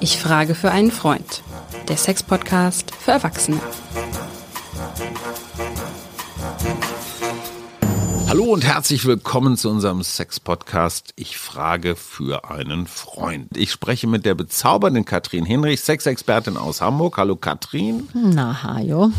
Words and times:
Ich 0.00 0.18
frage 0.18 0.54
für 0.54 0.70
einen 0.70 0.92
Freund. 0.92 1.42
Der 1.88 1.96
Sex-Podcast 1.96 2.94
für 2.94 3.12
Erwachsene. 3.12 3.60
Hallo 8.28 8.44
und 8.44 8.64
herzlich 8.64 9.06
willkommen 9.06 9.56
zu 9.56 9.70
unserem 9.70 10.02
Sex-Podcast. 10.02 11.14
Ich 11.16 11.38
frage 11.38 11.96
für 11.96 12.50
einen 12.50 12.86
Freund. 12.86 13.56
Ich 13.56 13.72
spreche 13.72 14.06
mit 14.06 14.26
der 14.26 14.34
bezaubernden 14.34 15.04
Katrin 15.04 15.46
Hinrich, 15.46 15.80
Sexexpertin 15.80 16.56
aus 16.56 16.80
Hamburg. 16.80 17.16
Hallo 17.16 17.36
Katrin. 17.36 18.06
Na, 18.12 18.62
Hajo. 18.62 19.10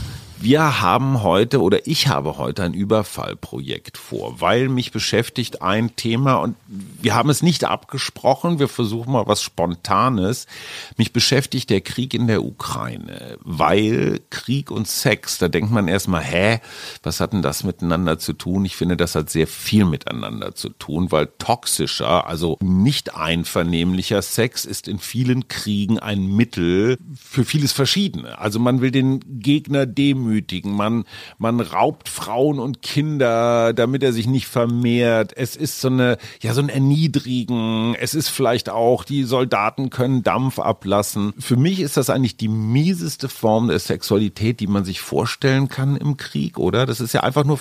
Wir 0.41 0.79
haben 0.79 1.21
heute 1.21 1.61
oder 1.61 1.85
ich 1.85 2.07
habe 2.07 2.37
heute 2.37 2.63
ein 2.63 2.73
Überfallprojekt 2.73 3.97
vor, 3.97 4.39
weil 4.39 4.69
mich 4.69 4.93
beschäftigt 4.93 5.61
ein 5.61 5.97
Thema 5.97 6.35
und 6.35 6.55
wir 6.65 7.13
haben 7.13 7.29
es 7.29 7.41
nicht 7.41 7.65
abgesprochen, 7.65 8.57
wir 8.57 8.69
versuchen 8.69 9.11
mal 9.11 9.27
was 9.27 9.41
Spontanes. 9.41 10.47
Mich 10.95 11.11
beschäftigt 11.11 11.69
der 11.69 11.81
Krieg 11.81 12.13
in 12.13 12.27
der 12.27 12.41
Ukraine, 12.45 13.37
weil 13.41 14.21
Krieg 14.29 14.71
und 14.71 14.87
Sex, 14.87 15.39
da 15.39 15.49
denkt 15.49 15.71
man 15.71 15.89
erstmal, 15.89 16.23
hä, 16.23 16.61
was 17.03 17.19
hat 17.19 17.33
denn 17.33 17.41
das 17.41 17.65
miteinander 17.65 18.17
zu 18.17 18.31
tun? 18.31 18.63
Ich 18.63 18.77
finde, 18.77 18.95
das 18.95 19.15
hat 19.15 19.29
sehr 19.29 19.47
viel 19.47 19.83
miteinander 19.83 20.55
zu 20.55 20.69
tun, 20.69 21.11
weil 21.11 21.27
toxischer, 21.37 22.27
also 22.27 22.57
nicht 22.61 23.13
einvernehmlicher 23.13 24.21
Sex 24.21 24.63
ist 24.63 24.87
in 24.87 24.99
vielen 24.99 25.49
Kriegen 25.49 25.99
ein 25.99 26.25
Mittel 26.27 26.97
für 27.21 27.43
vieles 27.43 27.73
Verschiedene. 27.73 28.39
Also 28.39 28.59
man 28.59 28.79
will 28.79 28.91
den 28.91 29.19
Gegner 29.41 29.85
demütigen 29.85 30.28
demütigen. 30.29 30.73
Man, 30.73 31.05
man 31.37 31.59
raubt 31.59 32.09
Frauen 32.09 32.59
und 32.59 32.81
Kinder, 32.81 33.73
damit 33.73 34.03
er 34.03 34.13
sich 34.13 34.27
nicht 34.27 34.47
vermehrt. 34.47 35.33
Es 35.35 35.55
ist 35.55 35.81
so 35.81 35.87
eine, 35.87 36.17
ja, 36.41 36.53
so 36.53 36.61
ein 36.61 36.69
Erniedrigen. 36.69 37.95
Es 37.95 38.13
ist 38.13 38.29
vielleicht 38.29 38.69
auch, 38.69 39.03
die 39.03 39.23
Soldaten 39.23 39.89
können 39.89 40.23
Dampf 40.23 40.59
ablassen. 40.59 41.33
Für 41.39 41.57
mich 41.57 41.79
ist 41.79 41.97
das 41.97 42.09
eigentlich 42.09 42.37
die 42.37 42.47
mieseste 42.47 43.29
Form 43.29 43.67
der 43.67 43.79
Sexualität, 43.79 44.59
die 44.59 44.67
man 44.67 44.85
sich 44.85 45.01
vorstellen 45.01 45.67
kann 45.67 45.95
im 45.95 46.17
Krieg, 46.17 46.57
oder? 46.59 46.85
Das 46.85 46.99
ist 46.99 47.13
ja 47.13 47.21
einfach 47.21 47.43
nur 47.43 47.59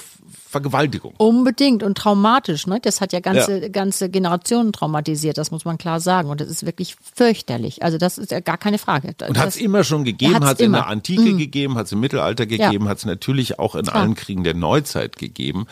Vergewaltigung. 0.48 1.12
Unbedingt 1.18 1.82
und 1.82 1.98
traumatisch. 1.98 2.66
Ne? 2.66 2.80
Das 2.80 3.02
hat 3.02 3.12
ja 3.12 3.20
ganze, 3.20 3.60
ja. 3.60 3.68
ganze 3.68 4.08
Generationen 4.08 4.72
traumatisiert, 4.72 5.36
das 5.36 5.50
muss 5.50 5.66
man 5.66 5.77
klar 5.77 6.00
sagen. 6.00 6.30
Und 6.30 6.41
das 6.41 6.48
ist 6.48 6.64
wirklich 6.64 6.96
fürchterlich. 7.14 7.82
Also 7.82 7.98
das 7.98 8.16
ist 8.16 8.30
ja 8.30 8.41
gar 8.41 8.56
keine 8.56 8.78
Frage. 8.78 9.14
Und 9.28 9.38
hat 9.38 9.48
es 9.48 9.56
immer 9.56 9.84
schon 9.84 10.04
gegeben, 10.04 10.42
hat 10.44 10.58
es 10.58 10.64
in 10.64 10.72
der 10.72 10.86
Antike 10.86 11.32
mhm. 11.32 11.38
gegeben, 11.38 11.74
hat 11.76 11.86
es 11.86 11.92
im 11.92 12.00
Mittelalter 12.00 12.46
gegeben, 12.46 12.84
ja. 12.84 12.91
hat 12.91 12.98
es 12.98 13.04
natürlich 13.04 13.58
auch 13.58 13.74
in 13.74 13.84
Klar. 13.84 13.96
allen 13.96 14.14
Kriegen 14.14 14.42
der 14.42 14.54
Neuzeit 14.54 15.16
gegeben. 15.16 15.66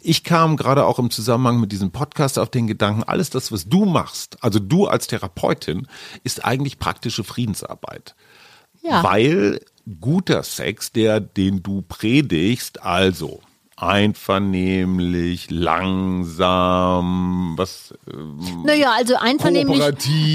Ich 0.00 0.24
kam 0.24 0.56
gerade 0.56 0.86
auch 0.86 0.98
im 0.98 1.10
Zusammenhang 1.10 1.60
mit 1.60 1.70
diesem 1.70 1.90
Podcast 1.90 2.38
auf 2.38 2.48
den 2.48 2.66
Gedanken, 2.66 3.02
alles 3.02 3.28
das, 3.28 3.52
was 3.52 3.68
du 3.68 3.84
machst, 3.84 4.38
also 4.40 4.58
du 4.58 4.86
als 4.86 5.08
Therapeutin, 5.08 5.86
ist 6.24 6.42
eigentlich 6.42 6.78
praktische 6.78 7.22
Friedensarbeit. 7.22 8.14
Ja. 8.82 9.04
Weil 9.04 9.60
guter 10.00 10.42
Sex, 10.42 10.90
der, 10.92 11.20
den 11.20 11.62
du 11.62 11.82
predigst, 11.82 12.82
also 12.82 13.40
einvernehmlich, 13.82 15.50
langsam, 15.50 17.54
was? 17.56 17.92
Ähm, 18.12 18.38
naja, 18.64 18.92
also 18.96 19.16
einvernehmlich, 19.16 19.82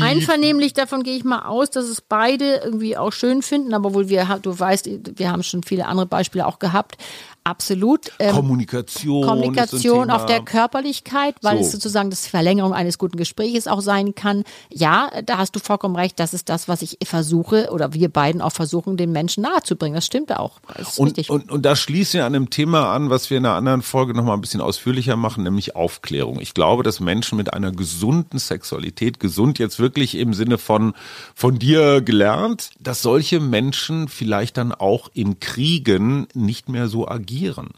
einvernehmlich, 0.01 0.73
davon 0.73 1.03
gehe 1.03 1.15
ich 1.15 1.23
mal 1.23 1.45
aus, 1.45 1.69
dass 1.69 1.85
es 1.85 2.01
beide 2.01 2.61
irgendwie 2.63 2.97
auch 2.97 3.13
schön 3.13 3.41
finden, 3.41 3.73
aber 3.73 3.93
wohl 3.93 4.09
wir, 4.09 4.39
du 4.41 4.59
weißt, 4.59 4.89
wir 5.17 5.31
haben 5.31 5.43
schon 5.43 5.63
viele 5.63 5.85
andere 5.85 6.07
Beispiele 6.07 6.45
auch 6.45 6.59
gehabt. 6.59 6.97
Absolut. 7.47 8.11
Ähm, 8.19 8.35
Kommunikation. 8.35 9.25
Kommunikation 9.25 10.09
auf 10.09 10.25
der 10.25 10.41
Körperlichkeit, 10.41 11.35
weil 11.41 11.59
so. 11.59 11.63
es 11.63 11.71
sozusagen 11.71 12.09
das 12.09 12.27
Verlängerung 12.27 12.73
eines 12.73 12.97
guten 12.97 13.15
Gespräches 13.15 13.67
auch 13.67 13.79
sein 13.79 14.15
kann. 14.15 14.43
Ja, 14.69 15.09
da 15.23 15.37
hast 15.37 15.55
du 15.55 15.59
vollkommen 15.59 15.95
recht. 15.95 16.19
Das 16.19 16.33
ist 16.33 16.49
das, 16.49 16.67
was 16.67 16.81
ich 16.81 16.97
versuche 17.05 17.69
oder 17.71 17.93
wir 17.93 18.09
beiden 18.09 18.41
auch 18.41 18.51
versuchen, 18.51 18.97
den 18.97 19.13
Menschen 19.13 19.43
nahezubringen. 19.43 19.95
Das 19.95 20.05
stimmt 20.05 20.35
auch. 20.35 20.59
Das 20.75 20.99
und, 20.99 21.07
richtig. 21.07 21.30
Und, 21.30 21.49
und 21.49 21.65
da 21.65 21.77
schließen 21.77 22.17
wir 22.17 22.25
an 22.25 22.36
einem 22.36 22.49
Thema 22.49 22.93
an, 22.93 23.09
was 23.09 23.30
wir 23.30 23.37
in 23.37 23.45
einer 23.45 23.55
anderen 23.55 23.81
Folge 23.81 24.13
nochmal 24.13 24.36
ein 24.36 24.41
bisschen 24.41 24.59
ausführlicher 24.59 25.15
machen, 25.15 25.43
nämlich 25.43 25.73
Aufklärung. 25.73 26.41
Ich 26.41 26.53
glaube, 26.53 26.83
dass 26.83 26.99
Menschen 26.99 27.37
mit 27.37 27.53
einer 27.53 27.71
gesunden 27.71 28.39
Sexualität, 28.39 29.21
gesund 29.21 29.57
jetzt 29.57 29.80
wirklich 29.80 30.15
im 30.15 30.33
Sinne 30.33 30.57
von, 30.57 30.95
von 31.33 31.59
dir 31.59 32.02
gelernt, 32.02 32.71
dass 32.81 33.02
solche 33.02 33.39
Menschen 33.39 34.09
vielleicht 34.09 34.57
dann 34.57 34.73
auch 34.73 35.09
in 35.13 35.39
Kriegen 35.39 36.27
nicht 36.33 36.67
mehr 36.67 36.89
so 36.89 37.07
agieren 37.07 37.36
reagieren, 37.37 37.70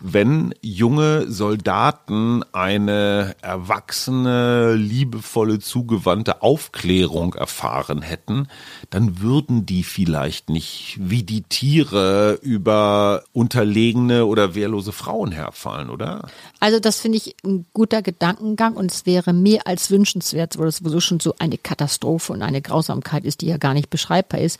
wenn 0.00 0.54
junge 0.60 1.30
Soldaten 1.30 2.42
eine 2.52 3.34
erwachsene, 3.42 4.74
liebevolle, 4.74 5.58
zugewandte 5.58 6.42
Aufklärung 6.42 7.34
erfahren 7.34 8.02
hätten, 8.02 8.48
dann 8.90 9.20
würden 9.20 9.66
die 9.66 9.84
vielleicht 9.84 10.50
nicht 10.50 10.98
wie 11.00 11.22
die 11.22 11.42
Tiere 11.42 12.38
über 12.42 13.22
unterlegene 13.32 14.26
oder 14.26 14.54
wehrlose 14.54 14.92
Frauen 14.92 15.32
herfallen, 15.32 15.90
oder? 15.90 16.28
Also 16.60 16.80
das 16.80 17.00
finde 17.00 17.18
ich 17.18 17.36
ein 17.44 17.66
guter 17.72 18.02
Gedankengang 18.02 18.74
und 18.74 18.90
es 18.90 19.06
wäre 19.06 19.32
mehr 19.32 19.66
als 19.66 19.90
wünschenswert, 19.90 20.58
weil 20.58 20.68
es 20.68 20.78
sowieso 20.78 21.00
schon 21.00 21.20
so 21.20 21.34
eine 21.38 21.58
Katastrophe 21.58 22.32
und 22.32 22.42
eine 22.42 22.62
Grausamkeit 22.62 23.24
ist, 23.24 23.40
die 23.40 23.46
ja 23.46 23.58
gar 23.58 23.74
nicht 23.74 23.90
beschreibbar 23.90 24.40
ist 24.40 24.58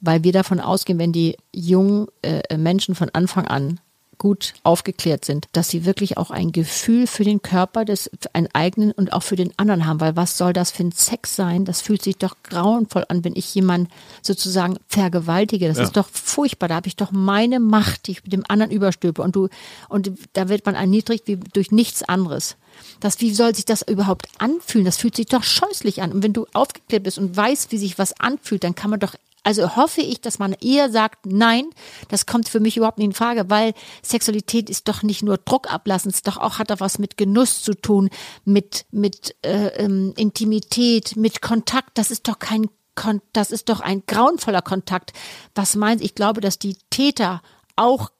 weil 0.00 0.24
wir 0.24 0.32
davon 0.32 0.60
ausgehen, 0.60 0.98
wenn 0.98 1.12
die 1.12 1.36
jungen 1.54 2.06
äh, 2.22 2.56
Menschen 2.56 2.94
von 2.94 3.10
Anfang 3.10 3.46
an 3.46 3.80
gut 4.18 4.54
aufgeklärt 4.62 5.24
sind, 5.24 5.46
dass 5.52 5.68
sie 5.68 5.84
wirklich 5.84 6.16
auch 6.16 6.30
ein 6.30 6.52
Gefühl 6.52 7.06
für 7.06 7.24
den 7.24 7.42
Körper, 7.42 7.84
des, 7.84 8.10
einen 8.32 8.48
eigenen 8.52 8.92
und 8.92 9.12
auch 9.12 9.22
für 9.22 9.36
den 9.36 9.52
anderen 9.58 9.86
haben, 9.86 10.00
weil 10.00 10.16
was 10.16 10.38
soll 10.38 10.52
das 10.52 10.70
für 10.70 10.84
ein 10.84 10.92
Sex 10.92 11.36
sein? 11.36 11.64
Das 11.64 11.80
fühlt 11.80 12.02
sich 12.02 12.16
doch 12.16 12.36
grauenvoll 12.42 13.04
an, 13.08 13.24
wenn 13.24 13.36
ich 13.36 13.54
jemanden 13.54 13.88
sozusagen 14.22 14.78
vergewaltige. 14.88 15.68
Das 15.68 15.78
ja. 15.78 15.84
ist 15.84 15.96
doch 15.96 16.08
furchtbar. 16.10 16.68
Da 16.68 16.76
habe 16.76 16.88
ich 16.88 16.96
doch 16.96 17.12
meine 17.12 17.60
Macht, 17.60 18.06
die 18.06 18.12
ich 18.12 18.22
mit 18.22 18.32
dem 18.32 18.44
anderen 18.48 18.72
überstülpe 18.72 19.22
und 19.22 19.36
du, 19.36 19.48
und 19.88 20.10
da 20.32 20.48
wird 20.48 20.66
man 20.66 20.74
erniedrigt 20.74 21.26
wie 21.26 21.36
durch 21.36 21.70
nichts 21.70 22.02
anderes. 22.02 22.56
Das, 23.00 23.20
wie 23.20 23.32
soll 23.32 23.54
sich 23.54 23.64
das 23.64 23.82
überhaupt 23.82 24.28
anfühlen? 24.38 24.84
Das 24.84 24.96
fühlt 24.96 25.16
sich 25.16 25.26
doch 25.26 25.42
scheußlich 25.42 26.02
an. 26.02 26.12
Und 26.12 26.22
wenn 26.22 26.32
du 26.32 26.46
aufgeklärt 26.52 27.04
bist 27.04 27.18
und 27.18 27.36
weißt, 27.36 27.72
wie 27.72 27.78
sich 27.78 27.98
was 27.98 28.18
anfühlt, 28.20 28.64
dann 28.64 28.74
kann 28.74 28.90
man 28.90 29.00
doch 29.00 29.14
also 29.46 29.76
hoffe 29.76 30.00
ich, 30.00 30.20
dass 30.20 30.40
man 30.40 30.54
eher 30.54 30.90
sagt, 30.90 31.24
nein, 31.24 31.70
das 32.08 32.26
kommt 32.26 32.48
für 32.48 32.58
mich 32.58 32.76
überhaupt 32.76 32.98
nicht 32.98 33.06
in 33.06 33.12
Frage, 33.12 33.48
weil 33.48 33.74
Sexualität 34.02 34.68
ist 34.68 34.88
doch 34.88 35.04
nicht 35.04 35.22
nur 35.22 35.38
Druck 35.38 35.72
ablassen, 35.72 36.10
es 36.10 36.22
doch 36.22 36.36
auch 36.36 36.58
hat 36.58 36.70
da 36.70 36.80
was 36.80 36.98
mit 36.98 37.16
Genuss 37.16 37.62
zu 37.62 37.74
tun, 37.74 38.10
mit 38.44 38.86
mit 38.90 39.36
äh, 39.42 39.68
ähm, 39.84 40.14
Intimität, 40.16 41.14
mit 41.14 41.42
Kontakt. 41.42 41.96
Das 41.96 42.10
ist 42.10 42.26
doch 42.26 42.40
kein 42.40 42.66
das 43.32 43.52
ist 43.52 43.68
doch 43.68 43.80
ein 43.80 44.02
grauenvoller 44.06 44.62
Kontakt. 44.62 45.12
Was 45.54 45.76
meinst 45.76 46.02
Ich 46.02 46.16
glaube, 46.16 46.40
dass 46.40 46.58
die 46.58 46.76
Täter 46.90 47.40
auch, 47.76 48.10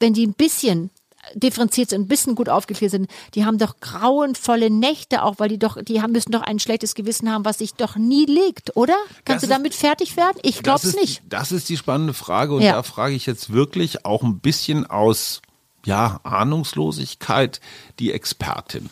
wenn 0.00 0.12
die 0.12 0.26
ein 0.26 0.34
bisschen 0.34 0.90
differenziert 1.34 1.90
sind, 1.90 2.02
ein 2.02 2.08
bisschen 2.08 2.34
gut 2.34 2.48
aufgeklärt 2.48 2.90
sind, 2.90 3.10
die 3.34 3.44
haben 3.44 3.58
doch 3.58 3.80
grauenvolle 3.80 4.70
Nächte 4.70 5.22
auch, 5.22 5.38
weil 5.38 5.48
die 5.48 5.58
doch, 5.58 5.80
die 5.82 6.02
haben, 6.02 6.12
müssen 6.12 6.32
doch 6.32 6.42
ein 6.42 6.58
schlechtes 6.58 6.94
Gewissen 6.94 7.30
haben, 7.30 7.44
was 7.44 7.58
sich 7.58 7.74
doch 7.74 7.96
nie 7.96 8.26
legt, 8.26 8.76
oder? 8.76 8.96
Kannst 9.24 9.42
das 9.42 9.48
du 9.48 9.54
damit 9.54 9.72
ist, 9.72 9.80
fertig 9.80 10.16
werden? 10.16 10.38
Ich 10.42 10.62
glaube 10.62 10.86
es 10.86 10.94
nicht. 10.94 11.22
Das 11.28 11.52
ist 11.52 11.68
die 11.68 11.76
spannende 11.76 12.14
Frage 12.14 12.54
und 12.54 12.62
ja. 12.62 12.72
da 12.72 12.82
frage 12.82 13.14
ich 13.14 13.26
jetzt 13.26 13.52
wirklich 13.52 14.04
auch 14.04 14.22
ein 14.22 14.38
bisschen 14.40 14.86
aus 14.86 15.42
ja, 15.84 16.20
Ahnungslosigkeit 16.22 17.60
die 17.98 18.12
Expertin. 18.12 18.90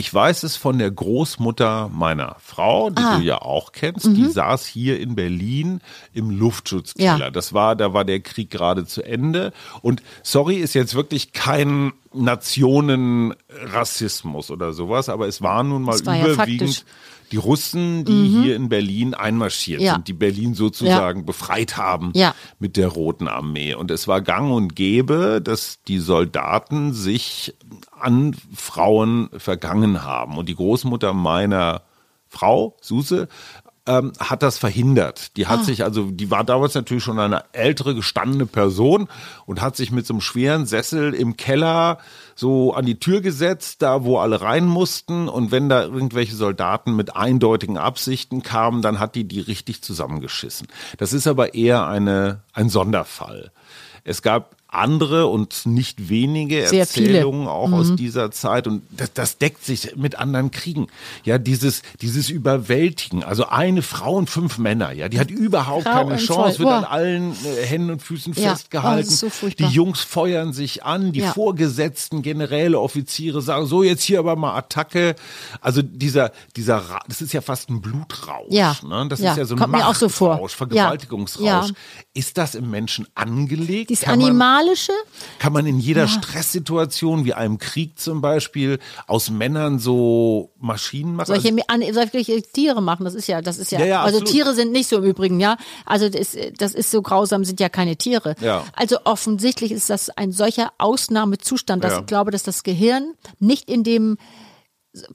Ich 0.00 0.12
weiß 0.14 0.44
es 0.44 0.56
von 0.56 0.78
der 0.78 0.90
Großmutter 0.90 1.90
meiner 1.92 2.36
Frau, 2.42 2.88
die 2.88 3.02
ah. 3.02 3.18
du 3.18 3.22
ja 3.22 3.42
auch 3.42 3.72
kennst. 3.72 4.06
Mhm. 4.06 4.14
Die 4.14 4.28
saß 4.28 4.64
hier 4.64 4.98
in 4.98 5.14
Berlin 5.14 5.82
im 6.14 6.30
Luftschutzkeller. 6.30 7.18
Ja. 7.18 7.30
Das 7.30 7.52
war, 7.52 7.76
da 7.76 7.92
war 7.92 8.06
der 8.06 8.20
Krieg 8.20 8.48
gerade 8.48 8.86
zu 8.86 9.02
Ende. 9.02 9.52
Und 9.82 10.02
sorry, 10.22 10.56
ist 10.56 10.72
jetzt 10.72 10.94
wirklich 10.94 11.34
kein 11.34 11.92
Nationenrassismus 12.14 14.50
oder 14.50 14.72
sowas, 14.72 15.10
aber 15.10 15.28
es 15.28 15.42
war 15.42 15.62
nun 15.64 15.82
mal 15.82 16.00
überwiegend 16.00 16.78
ja 16.78 16.84
die 17.32 17.36
Russen, 17.36 18.04
die 18.04 18.12
mhm. 18.12 18.42
hier 18.42 18.56
in 18.56 18.68
Berlin 18.68 19.14
einmarschiert 19.14 19.80
ja. 19.80 19.94
sind, 19.94 20.08
die 20.08 20.12
Berlin 20.12 20.54
sozusagen 20.54 21.20
ja. 21.20 21.26
befreit 21.26 21.76
haben 21.76 22.12
ja. 22.14 22.34
mit 22.58 22.76
der 22.76 22.88
Roten 22.88 23.28
Armee. 23.28 23.74
Und 23.74 23.90
es 23.90 24.08
war 24.08 24.20
gang 24.20 24.52
und 24.52 24.74
gäbe, 24.74 25.40
dass 25.42 25.82
die 25.86 25.98
Soldaten 25.98 26.92
sich 26.92 27.54
an 27.98 28.34
Frauen 28.54 29.30
vergangen 29.36 30.02
haben. 30.02 30.38
Und 30.38 30.48
die 30.48 30.56
Großmutter 30.56 31.12
meiner 31.12 31.82
Frau, 32.28 32.76
Suse, 32.80 33.28
ähm, 33.90 34.12
hat 34.20 34.44
das 34.44 34.56
verhindert. 34.56 35.36
Die 35.36 35.48
hat 35.48 35.60
ah. 35.60 35.64
sich 35.64 35.82
also, 35.82 36.10
die 36.10 36.30
war 36.30 36.44
damals 36.44 36.74
natürlich 36.74 37.02
schon 37.02 37.18
eine 37.18 37.44
ältere, 37.52 37.94
gestandene 37.94 38.46
Person 38.46 39.08
und 39.46 39.60
hat 39.60 39.76
sich 39.76 39.90
mit 39.90 40.06
so 40.06 40.14
einem 40.14 40.20
schweren 40.20 40.64
Sessel 40.64 41.12
im 41.12 41.36
Keller 41.36 41.98
so 42.36 42.72
an 42.72 42.86
die 42.86 43.00
Tür 43.00 43.20
gesetzt, 43.20 43.82
da 43.82 44.04
wo 44.04 44.18
alle 44.18 44.40
rein 44.40 44.66
mussten. 44.66 45.28
Und 45.28 45.50
wenn 45.50 45.68
da 45.68 45.82
irgendwelche 45.82 46.36
Soldaten 46.36 46.94
mit 46.94 47.16
eindeutigen 47.16 47.76
Absichten 47.76 48.44
kamen, 48.44 48.80
dann 48.80 49.00
hat 49.00 49.16
die 49.16 49.24
die 49.24 49.40
richtig 49.40 49.82
zusammengeschissen. 49.82 50.68
Das 50.98 51.12
ist 51.12 51.26
aber 51.26 51.54
eher 51.54 51.88
eine, 51.88 52.42
ein 52.52 52.68
Sonderfall. 52.68 53.50
Es 54.04 54.22
gab 54.22 54.54
andere 54.72 55.26
und 55.26 55.66
nicht 55.66 56.08
wenige 56.08 56.66
Sehr 56.68 56.80
Erzählungen 56.80 57.40
viele. 57.42 57.50
auch 57.50 57.68
Mhm. 57.68 57.74
aus 57.74 57.96
dieser 57.96 58.30
Zeit 58.30 58.66
und 58.66 58.82
das, 58.90 59.12
das 59.12 59.38
deckt 59.38 59.64
sich 59.64 59.96
mit 59.96 60.16
anderen 60.18 60.50
Kriegen. 60.50 60.86
Ja, 61.24 61.38
dieses, 61.38 61.82
dieses 62.00 62.30
Überwältigen. 62.30 63.24
Also 63.24 63.46
eine 63.46 63.82
Frau 63.82 64.14
und 64.14 64.30
fünf 64.30 64.58
Männer, 64.58 64.92
ja, 64.92 65.08
die 65.08 65.18
hat 65.18 65.30
überhaupt 65.30 65.84
keine 65.84 66.10
Grauenvoll. 66.16 66.26
Chance, 66.36 66.58
wird 66.60 66.68
an 66.68 66.84
allen 66.84 67.32
äh, 67.32 67.66
Händen 67.66 67.90
und 67.90 68.02
Füßen 68.02 68.32
Ja. 68.34 68.50
festgehalten. 68.50 69.08
Oh, 69.10 69.28
so 69.28 69.48
die. 69.48 69.64
Jungs 69.64 70.00
feuern 70.00 70.52
sich 70.52 70.84
an, 70.84 71.12
die 71.12 71.20
Ja. 71.20 71.32
Vorgesetzten, 71.32 72.22
Generäle, 72.22 72.78
Offiziere 72.80 73.42
sagen, 73.42 73.66
so 73.66 73.82
jetzt 73.82 74.02
hier 74.02 74.18
aber 74.20 74.36
mal 74.36 74.56
Attacke. 74.56 75.14
Also 75.60 75.82
dieser, 75.82 76.32
dieser, 76.56 76.82
das 77.08 77.20
ist 77.22 77.32
ja 77.32 77.40
fast 77.40 77.70
ein 77.70 77.80
Blutrausch. 77.80 78.46
Ja. 78.50 78.76
Ne? 78.86 79.06
Das 79.08 79.20
Ja. 79.20 79.32
ist 79.32 79.38
ja 79.38 79.44
so 79.44 79.54
ein 79.54 79.58
Kommt 79.58 79.72
mir 79.72 79.86
auch 79.88 79.94
so. 79.94 80.06
Machtrausch, 80.06 80.54
Vergewaltigungsrausch. 80.54 81.72
Ist 82.14 82.38
das 82.38 82.54
im 82.54 82.70
Menschen 82.70 83.06
angelegt? 83.14 83.90
Dieses 83.90 84.04
Kann 84.04 84.20
Animalische, 84.60 84.92
kann 85.38 85.52
man 85.52 85.66
in 85.66 85.78
jeder 85.80 86.06
Stresssituation, 86.08 87.24
wie 87.24 87.34
einem 87.34 87.58
Krieg 87.58 87.98
zum 87.98 88.20
Beispiel, 88.20 88.78
aus 89.06 89.30
Männern 89.30 89.78
so 89.78 90.50
Maschinen 90.58 91.14
machen? 91.16 91.26
solche, 91.26 91.48
Also, 91.48 91.62
an- 91.68 92.10
solche 92.12 92.42
Tiere 92.42 92.80
machen, 92.82 93.04
das 93.04 93.14
ist 93.14 93.26
ja, 93.26 93.40
das 93.42 93.58
ist 93.58 93.72
ja, 93.72 93.80
Ja, 93.80 93.86
ja, 93.86 94.02
also 94.02 94.18
absolut. 94.18 94.32
Tiere 94.32 94.54
sind 94.54 94.72
nicht 94.72 94.88
so 94.88 94.96
im 94.98 95.04
Übrigen, 95.04 95.40
ja. 95.40 95.56
Also 95.86 96.08
das, 96.08 96.36
das 96.58 96.74
ist 96.74 96.90
so 96.90 97.02
grausam, 97.02 97.44
sind 97.44 97.60
ja 97.60 97.68
keine 97.68 97.96
Tiere. 97.96 98.34
Ja. 98.40 98.64
Also 98.74 98.98
offensichtlich 99.04 99.72
ist 99.72 99.90
das 99.90 100.10
ein 100.10 100.32
solcher 100.32 100.72
Ausnahmezustand, 100.78 101.82
dass 101.84 101.92
Ja. 101.94 102.00
ich 102.00 102.06
glaube, 102.06 102.30
dass 102.30 102.42
das 102.42 102.62
Gehirn 102.62 103.14
nicht 103.38 103.68
in 103.68 103.82
dem 103.84 104.18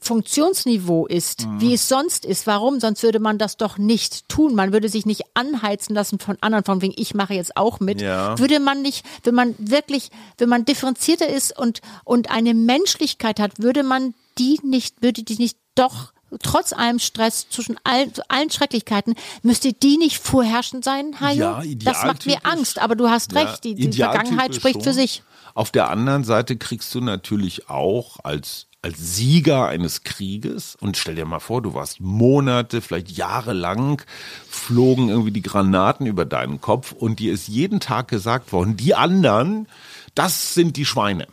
Funktionsniveau 0.00 1.06
ist, 1.06 1.46
Mhm. 1.46 1.60
wie 1.60 1.74
es 1.74 1.88
sonst 1.88 2.24
ist. 2.24 2.46
Warum? 2.46 2.80
Sonst 2.80 3.02
würde 3.02 3.18
man 3.20 3.38
das 3.38 3.56
doch 3.56 3.76
nicht 3.78 4.28
tun. 4.28 4.54
Man 4.54 4.72
würde 4.72 4.88
sich 4.88 5.04
nicht 5.04 5.22
anheizen 5.34 5.94
lassen 5.94 6.18
von 6.18 6.38
anderen, 6.40 6.64
von 6.64 6.80
wegen, 6.80 6.94
ich 6.96 7.14
mache 7.14 7.34
jetzt 7.34 7.56
auch 7.56 7.80
mit. 7.80 8.00
Ja. 8.00 8.38
Würde 8.38 8.60
man 8.60 8.80
nicht, 8.82 9.04
wenn 9.24 9.34
man 9.34 9.54
wirklich, 9.58 10.10
wenn 10.38 10.48
man 10.48 10.64
differenzierter 10.64 11.28
ist 11.28 11.56
und, 11.58 11.80
und 12.04 12.30
eine 12.30 12.54
Menschlichkeit 12.54 13.38
hat, 13.40 13.58
würde 13.60 13.82
man 13.82 14.14
die 14.38 14.60
nicht, 14.62 15.02
würde 15.02 15.22
die 15.22 15.36
nicht 15.36 15.58
doch 15.74 16.12
trotz 16.42 16.72
allem 16.72 16.98
Stress 16.98 17.46
zwischen 17.50 17.76
allen, 17.84 18.12
allen 18.28 18.50
Schrecklichkeiten, 18.50 19.14
müsste 19.42 19.72
die 19.72 19.96
nicht 19.96 20.18
vorherrschend 20.18 20.84
sein, 20.84 21.20
Hajo? 21.20 21.38
Ja, 21.38 21.62
das 21.76 22.02
macht 22.04 22.26
mir. 22.26 22.38
Angst, 22.42 22.78
aber 22.80 22.96
du 22.96 23.08
hast 23.08 23.32
Ja, 23.32 23.42
recht, 23.42 23.64
die, 23.64 23.74
die 23.74 23.92
Vergangenheit 23.92 24.54
spricht 24.54 24.78
für 24.82 24.84
schon. 24.90 24.92
sich. 24.94 25.22
Auf 25.54 25.70
der 25.70 25.88
anderen 25.88 26.24
Seite 26.24 26.56
kriegst 26.56 26.94
du 26.94 27.00
natürlich 27.00 27.70
auch 27.70 28.18
als 28.24 28.65
als 28.82 29.16
Sieger 29.16 29.66
eines 29.66 30.02
Krieges 30.04 30.76
und 30.80 30.96
stell 30.96 31.16
dir 31.16 31.24
mal 31.24 31.40
vor, 31.40 31.60
du 31.62 31.74
warst 31.74 32.00
Monate, 32.00 32.80
vielleicht 32.80 33.10
jahrelang, 33.10 34.02
flogen 34.48 35.08
irgendwie 35.08 35.32
die 35.32 35.42
Granaten 35.42 36.06
über 36.06 36.24
deinen 36.24 36.60
Kopf 36.60 36.92
und 36.92 37.18
dir 37.18 37.32
ist 37.32 37.48
jeden 37.48 37.80
Tag 37.80 38.08
gesagt 38.08 38.52
worden, 38.52 38.76
die 38.76 38.94
anderen, 38.94 39.66
das 40.14 40.54
sind 40.54 40.76
die 40.76 40.84
Schweine. 40.86 41.26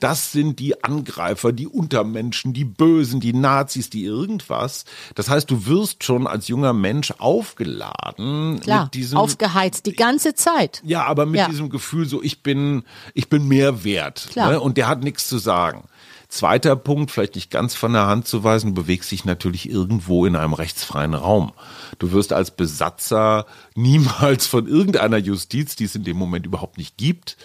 Das 0.00 0.32
sind 0.32 0.58
die 0.58 0.84
Angreifer, 0.84 1.50
die 1.50 1.66
Untermenschen, 1.66 2.52
die 2.52 2.66
Bösen, 2.66 3.20
die 3.20 3.32
Nazis, 3.32 3.88
die 3.88 4.04
irgendwas. 4.04 4.84
Das 5.14 5.30
heißt, 5.30 5.50
du 5.50 5.64
wirst 5.64 6.04
schon 6.04 6.26
als 6.26 6.46
junger 6.48 6.74
Mensch 6.74 7.10
aufgeladen 7.16 8.60
Klar, 8.60 8.84
mit 8.84 8.94
diesem 8.94 9.16
aufgeheizt, 9.16 9.86
die 9.86 9.94
ganze 9.94 10.34
Zeit. 10.34 10.82
ja, 10.84 11.04
aber 11.04 11.24
mit 11.24 11.40
Ja. 11.40 11.48
diesem 11.48 11.70
Gefühl 11.70 12.06
so, 12.06 12.22
ich 12.22 12.42
bin, 12.42 12.82
ich 13.14 13.30
bin 13.30 13.48
mehr 13.48 13.82
wert. 13.82 14.28
Klar. 14.30 14.50
Ne? 14.50 14.60
Und 14.60 14.76
der 14.76 14.88
hat 14.88 15.02
nichts 15.02 15.26
zu 15.26 15.38
sagen. 15.38 15.84
Zweiter 16.28 16.76
Punkt, 16.76 17.10
vielleicht 17.10 17.36
nicht 17.36 17.50
ganz 17.50 17.74
von 17.74 17.94
der 17.94 18.06
Hand 18.06 18.28
zu 18.28 18.44
weisen, 18.44 18.74
bewegst 18.74 19.10
dich 19.10 19.24
natürlich 19.24 19.68
irgendwo 19.68 20.26
in 20.26 20.36
einem 20.36 20.52
rechtsfreien 20.52 21.14
Raum. 21.14 21.52
Du 21.98 22.12
wirst 22.12 22.34
als 22.34 22.50
Besatzer 22.50 23.46
niemals 23.74 24.46
von 24.46 24.66
irgendeiner 24.66 25.16
Justiz, 25.16 25.74
die 25.74 25.84
es 25.84 25.94
in 25.94 26.04
dem 26.04 26.18
Moment 26.18 26.44
überhaupt 26.44 26.76
nicht 26.76 26.98
gibt, 26.98 27.38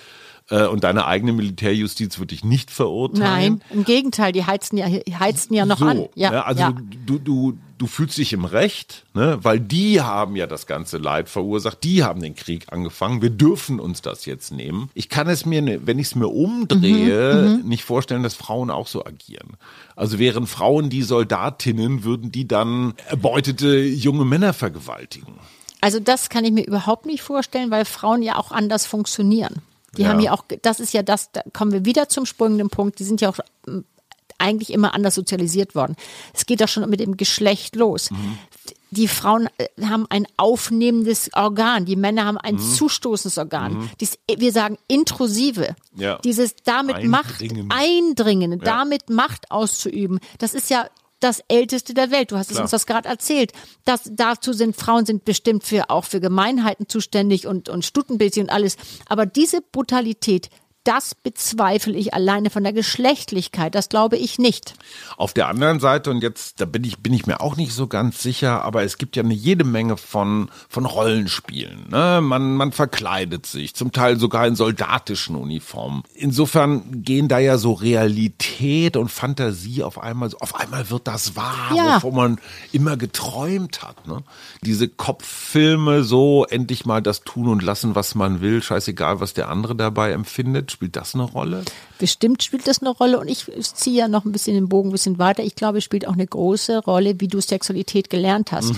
und 0.49 0.83
deine 0.83 1.05
eigene 1.05 1.33
Militärjustiz 1.33 2.19
wird 2.19 2.31
dich 2.31 2.43
nicht 2.43 2.69
verurteilen. 2.69 3.61
Nein, 3.61 3.61
im 3.71 3.83
Gegenteil, 3.85 4.31
die 4.31 4.45
heizen 4.45 4.77
ja, 4.77 4.87
heizen 5.19 5.53
ja 5.53 5.65
noch 5.65 5.79
so, 5.79 5.85
an. 5.85 6.05
Ja, 6.15 6.31
ne? 6.31 6.45
Also 6.45 6.61
ja. 6.61 6.75
du, 7.05 7.17
du, 7.17 7.57
du 7.77 7.87
fühlst 7.87 8.17
dich 8.17 8.33
im 8.33 8.45
Recht, 8.45 9.03
ne? 9.13 9.39
weil 9.41 9.59
die 9.59 10.01
haben 10.01 10.35
ja 10.35 10.47
das 10.47 10.67
ganze 10.67 10.97
Leid 10.97 11.29
verursacht, 11.29 11.83
die 11.83 12.03
haben 12.03 12.21
den 12.21 12.35
Krieg 12.35 12.67
angefangen, 12.71 13.21
wir 13.21 13.29
dürfen 13.29 13.79
uns 13.79 14.01
das 14.01 14.25
jetzt 14.25 14.51
nehmen. 14.51 14.89
Ich 14.93 15.09
kann 15.09 15.27
es 15.27 15.45
mir, 15.45 15.61
ne- 15.61 15.81
wenn 15.85 15.99
ich 15.99 16.07
es 16.07 16.15
mir 16.15 16.27
umdrehe, 16.27 17.59
Mhm, 17.63 17.67
nicht 17.67 17.83
vorstellen, 17.83 18.23
dass 18.23 18.35
Frauen 18.35 18.69
auch 18.69 18.87
so 18.87 19.05
agieren. 19.05 19.57
Also 19.95 20.19
wären 20.19 20.47
Frauen 20.47 20.89
die 20.89 21.03
Soldatinnen, 21.03 22.03
würden 22.03 22.31
die 22.31 22.47
dann 22.47 22.93
erbeutete 23.07 23.79
junge 23.79 24.25
Männer 24.25 24.53
vergewaltigen. 24.53 25.33
Also 25.81 25.99
das 25.99 26.29
kann 26.29 26.45
ich 26.45 26.51
mir 26.51 26.65
überhaupt 26.65 27.05
nicht 27.05 27.21
vorstellen, 27.21 27.71
weil 27.71 27.85
Frauen 27.85 28.21
ja 28.21 28.37
auch 28.37 28.51
anders 28.51 28.85
funktionieren. 28.85 29.61
Die 29.97 30.03
Ja. 30.03 30.09
haben 30.09 30.19
ja 30.19 30.31
auch, 30.33 30.43
das 30.61 30.79
ist 30.79 30.93
ja 30.93 31.03
das, 31.03 31.31
da 31.31 31.41
kommen 31.53 31.71
wir 31.71 31.85
wieder 31.85 32.09
zum 32.09 32.25
springenden 32.25 32.69
Punkt, 32.69 32.99
die 32.99 33.03
sind 33.03 33.21
ja 33.21 33.29
auch 33.29 33.39
ähm, 33.67 33.85
eigentlich 34.39 34.73
immer 34.73 34.93
anders 34.93 35.15
sozialisiert 35.15 35.75
worden. 35.75 35.95
Es 36.33 36.45
geht 36.45 36.59
doch 36.61 36.67
schon 36.67 36.89
mit 36.89 36.99
dem 36.99 37.15
Geschlecht 37.17 37.75
los. 37.75 38.11
Mhm. 38.11 38.37
Die 38.91 39.07
Frauen 39.07 39.47
äh, 39.57 39.67
haben 39.85 40.05
ein 40.09 40.27
aufnehmendes 40.37 41.29
Organ, 41.33 41.85
die 41.85 41.95
Männer 41.95 42.25
haben 42.25 42.35
Mhm. 42.35 42.41
ein 42.43 42.59
zustoßendes 42.59 43.37
Organ. 43.37 43.89
Dies, 43.99 44.17
wir 44.27 44.51
sagen 44.51 44.77
intrusive. 44.87 45.75
Ja. 45.95 46.17
Dieses 46.23 46.55
damit 46.63 47.03
Macht 47.05 47.41
Eindringen. 47.41 47.69
eindringen, 47.71 48.59
damit 48.59 49.09
Macht 49.09 49.49
auszuüben. 49.51 50.19
Das 50.39 50.53
ist 50.53 50.69
ja 50.69 50.87
das 51.23 51.43
älteste 51.47 51.93
der 51.93 52.11
Welt. 52.11 52.31
Du 52.31 52.37
hast 52.37 52.51
es 52.51 52.59
uns 52.59 52.71
das 52.71 52.85
gerade 52.85 53.07
erzählt. 53.07 53.51
Das, 53.85 54.01
dazu 54.11 54.53
sind 54.53 54.75
Frauen 54.75 55.05
sind 55.05 55.25
bestimmt 55.25 55.63
für 55.63 55.89
auch 55.89 56.05
für 56.05 56.19
Gemeinheiten 56.19 56.87
zuständig 56.87 57.47
und 57.47 57.69
und 57.69 57.85
Stutenbildchen 57.85 58.43
und 58.43 58.49
alles. 58.49 58.77
Aber 59.07 59.25
diese 59.25 59.61
Brutalität, 59.61 60.49
das 60.83 61.15
bezweifle 61.15 61.93
ich 61.93 62.13
alleine 62.13 62.49
von 62.49 62.63
der 62.63 62.73
Geschlechtlichkeit. 62.73 63.73
Das 63.75 63.89
glaube 63.89 64.17
ich 64.17 64.37
nicht. 64.39 64.73
Auf 65.17 65.33
der 65.33 65.47
anderen 65.47 65.79
Seite, 65.79 66.09
und 66.11 66.21
jetzt, 66.21 66.59
da 66.59 66.65
bin 66.65 66.83
ich, 66.83 66.99
bin 66.99 67.13
ich 67.13 67.25
mir 67.25 67.39
auch 67.41 67.55
nicht 67.55 67.73
so 67.73 67.87
ganz 67.87 68.21
sicher, 68.21 68.63
aber 68.63 68.83
es 68.83 68.97
gibt 68.97 69.15
ja 69.15 69.23
eine 69.23 69.33
jede 69.33 69.63
Menge 69.63 69.97
von, 69.97 70.49
von 70.67 70.85
Rollenspielen. 70.85 71.87
Ne? 71.89 72.19
Man, 72.21 72.55
man 72.55 72.71
verkleidet 72.71 73.45
sich, 73.45 73.73
zum 73.75 73.91
Teil 73.91 74.19
sogar 74.19 74.45
in 74.47 74.55
soldatischen 74.55 75.35
Uniformen. 75.35 76.03
Insofern 76.15 77.03
gehen 77.03 77.27
da 77.27 77.39
ja 77.39 77.57
so 77.57 77.73
Realität 77.73 78.97
und 78.97 79.09
Fantasie 79.09 79.83
auf 79.83 79.97
einmal, 79.99 80.29
so- 80.29 80.37
auf 80.39 80.55
einmal 80.55 80.89
wird 80.89 81.07
das 81.07 81.35
wahr, 81.35 81.71
Ja. 81.75 81.95
wovon 81.95 82.15
man 82.15 82.39
immer 82.71 82.97
geträumt 82.97 83.81
hat. 83.83 84.05
Ne? 84.07 84.23
Diese 84.61 84.87
Kopffilme, 84.89 86.03
so 86.03 86.45
endlich 86.49 86.85
mal 86.85 87.01
das 87.01 87.21
tun 87.23 87.47
und 87.47 87.63
lassen, 87.63 87.95
was 87.95 88.15
man 88.15 88.41
will, 88.41 88.61
scheißegal, 88.61 89.19
was 89.19 89.33
der 89.33 89.49
andere 89.49 89.75
dabei 89.75 90.11
empfindet. 90.11 90.72
Spielt 90.73 90.95
das 90.95 91.13
eine 91.13 91.23
Rolle? 91.23 91.63
Bestimmt 91.99 92.41
spielt 92.43 92.67
das 92.67 92.81
eine 92.81 92.89
Rolle 92.89 93.19
und 93.19 93.27
ich 93.27 93.45
ziehe 93.75 93.95
ja 93.99 94.07
noch 94.07 94.25
ein 94.25 94.31
bisschen 94.31 94.55
den 94.55 94.67
Bogen 94.67 94.89
ein 94.89 94.91
bisschen 94.91 95.19
weiter. 95.19 95.43
Ich 95.43 95.55
glaube, 95.55 95.77
es 95.77 95.83
spielt 95.83 96.07
auch 96.07 96.13
eine 96.13 96.25
große 96.25 96.79
Rolle, 96.79 97.19
wie 97.21 97.27
du 97.27 97.39
Sexualität 97.39 98.09
gelernt 98.09 98.51
hast. 98.51 98.73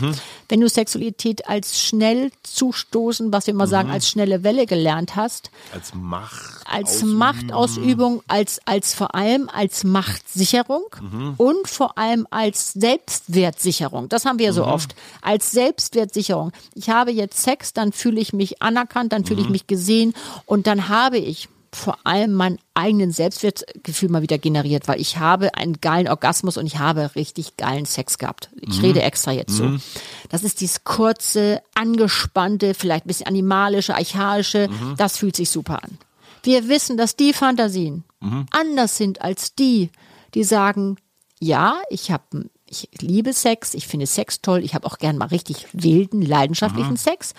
Wenn 0.50 0.60
du 0.62 0.68
Sexualität 0.70 1.48
als 1.48 1.82
schnell 1.82 2.32
zustoßen, 2.44 3.32
was 3.32 3.48
wir 3.48 3.54
immer 3.54 3.66
sagen, 3.68 3.90
als 3.90 4.10
schnelle 4.10 4.44
Welle 4.44 4.66
gelernt 4.66 5.16
hast, 5.16 5.50
Als 5.74 5.94
Macht. 5.96 6.66
als 6.70 6.98
Ausüben. 6.98 7.14
Machtausübung, 7.18 8.22
als, 8.28 8.60
als 8.66 8.94
vor 8.94 9.16
allem 9.16 9.50
als 9.52 9.84
Machtsicherung 9.86 10.84
und 11.38 11.68
vor 11.68 11.98
allem 11.98 12.28
als 12.30 12.74
Selbstwertsicherung. 12.74 14.10
Das 14.10 14.26
haben 14.26 14.38
wir 14.40 14.54
so 14.54 14.66
oft. 14.66 14.96
Als 15.22 15.52
Selbstwertsicherung. 15.52 16.52
Ich 16.76 16.90
habe 16.90 17.12
jetzt 17.12 17.42
Sex, 17.42 17.74
dann 17.74 17.92
fühle 17.94 18.20
ich 18.20 18.34
mich 18.34 18.62
anerkannt, 18.62 19.14
dann 19.14 19.26
fühle 19.26 19.42
ich 19.42 19.50
mich 19.50 19.66
gesehen 19.68 20.14
und 20.46 20.68
dann 20.68 20.90
habe 20.90 21.18
ich 21.18 21.48
vor 21.76 21.98
allem 22.04 22.34
mein 22.34 22.58
eigenen 22.74 23.12
Selbstwertgefühl 23.12 24.10
mal 24.10 24.22
wieder 24.22 24.38
generiert, 24.38 24.88
weil 24.88 25.00
ich 25.00 25.18
habe 25.18 25.56
einen 25.56 25.82
geilen 25.82 26.08
Orgasmus 26.08 26.58
und 26.58 26.66
ich 26.66 26.80
habe 26.80 27.16
richtig 27.16 27.58
geilen 27.58 27.86
Sex 27.86 28.18
gehabt. 28.18 28.50
Ich 28.62 28.82
rede 28.82 29.02
extra 29.02 29.32
jetzt 29.32 29.56
so. 29.56 29.78
Das 30.30 30.44
ist 30.44 30.62
dieses 30.62 30.84
kurze, 30.84 31.62
angespannte, 31.76 32.74
vielleicht 32.74 33.06
ein 33.06 33.08
bisschen 33.08 33.28
animalische, 33.28 33.94
archaische, 33.94 34.70
das 34.98 35.18
fühlt 35.18 35.36
sich 35.36 35.50
super 35.50 35.84
an. 35.84 35.98
Wir 36.44 36.68
wissen, 36.68 36.98
dass 36.98 37.16
die 37.16 37.34
Fantasien 37.34 38.04
anders 38.52 38.98
sind 38.98 39.22
als 39.22 39.54
die, 39.54 39.92
die 40.34 40.44
sagen, 40.44 40.98
ja, 41.40 41.76
ich 41.90 42.10
habe 42.12 42.50
ich 42.68 42.90
liebe 43.00 43.32
Sex, 43.34 43.74
ich 43.74 43.86
finde 43.86 44.08
Sex 44.08 44.42
toll, 44.42 44.64
ich 44.64 44.74
habe 44.74 44.88
auch 44.88 44.98
gern 44.98 45.18
mal 45.18 45.28
richtig 45.28 45.68
wilden, 45.74 46.22
leidenschaftlichen 46.22 46.98
Sex, 46.98 47.34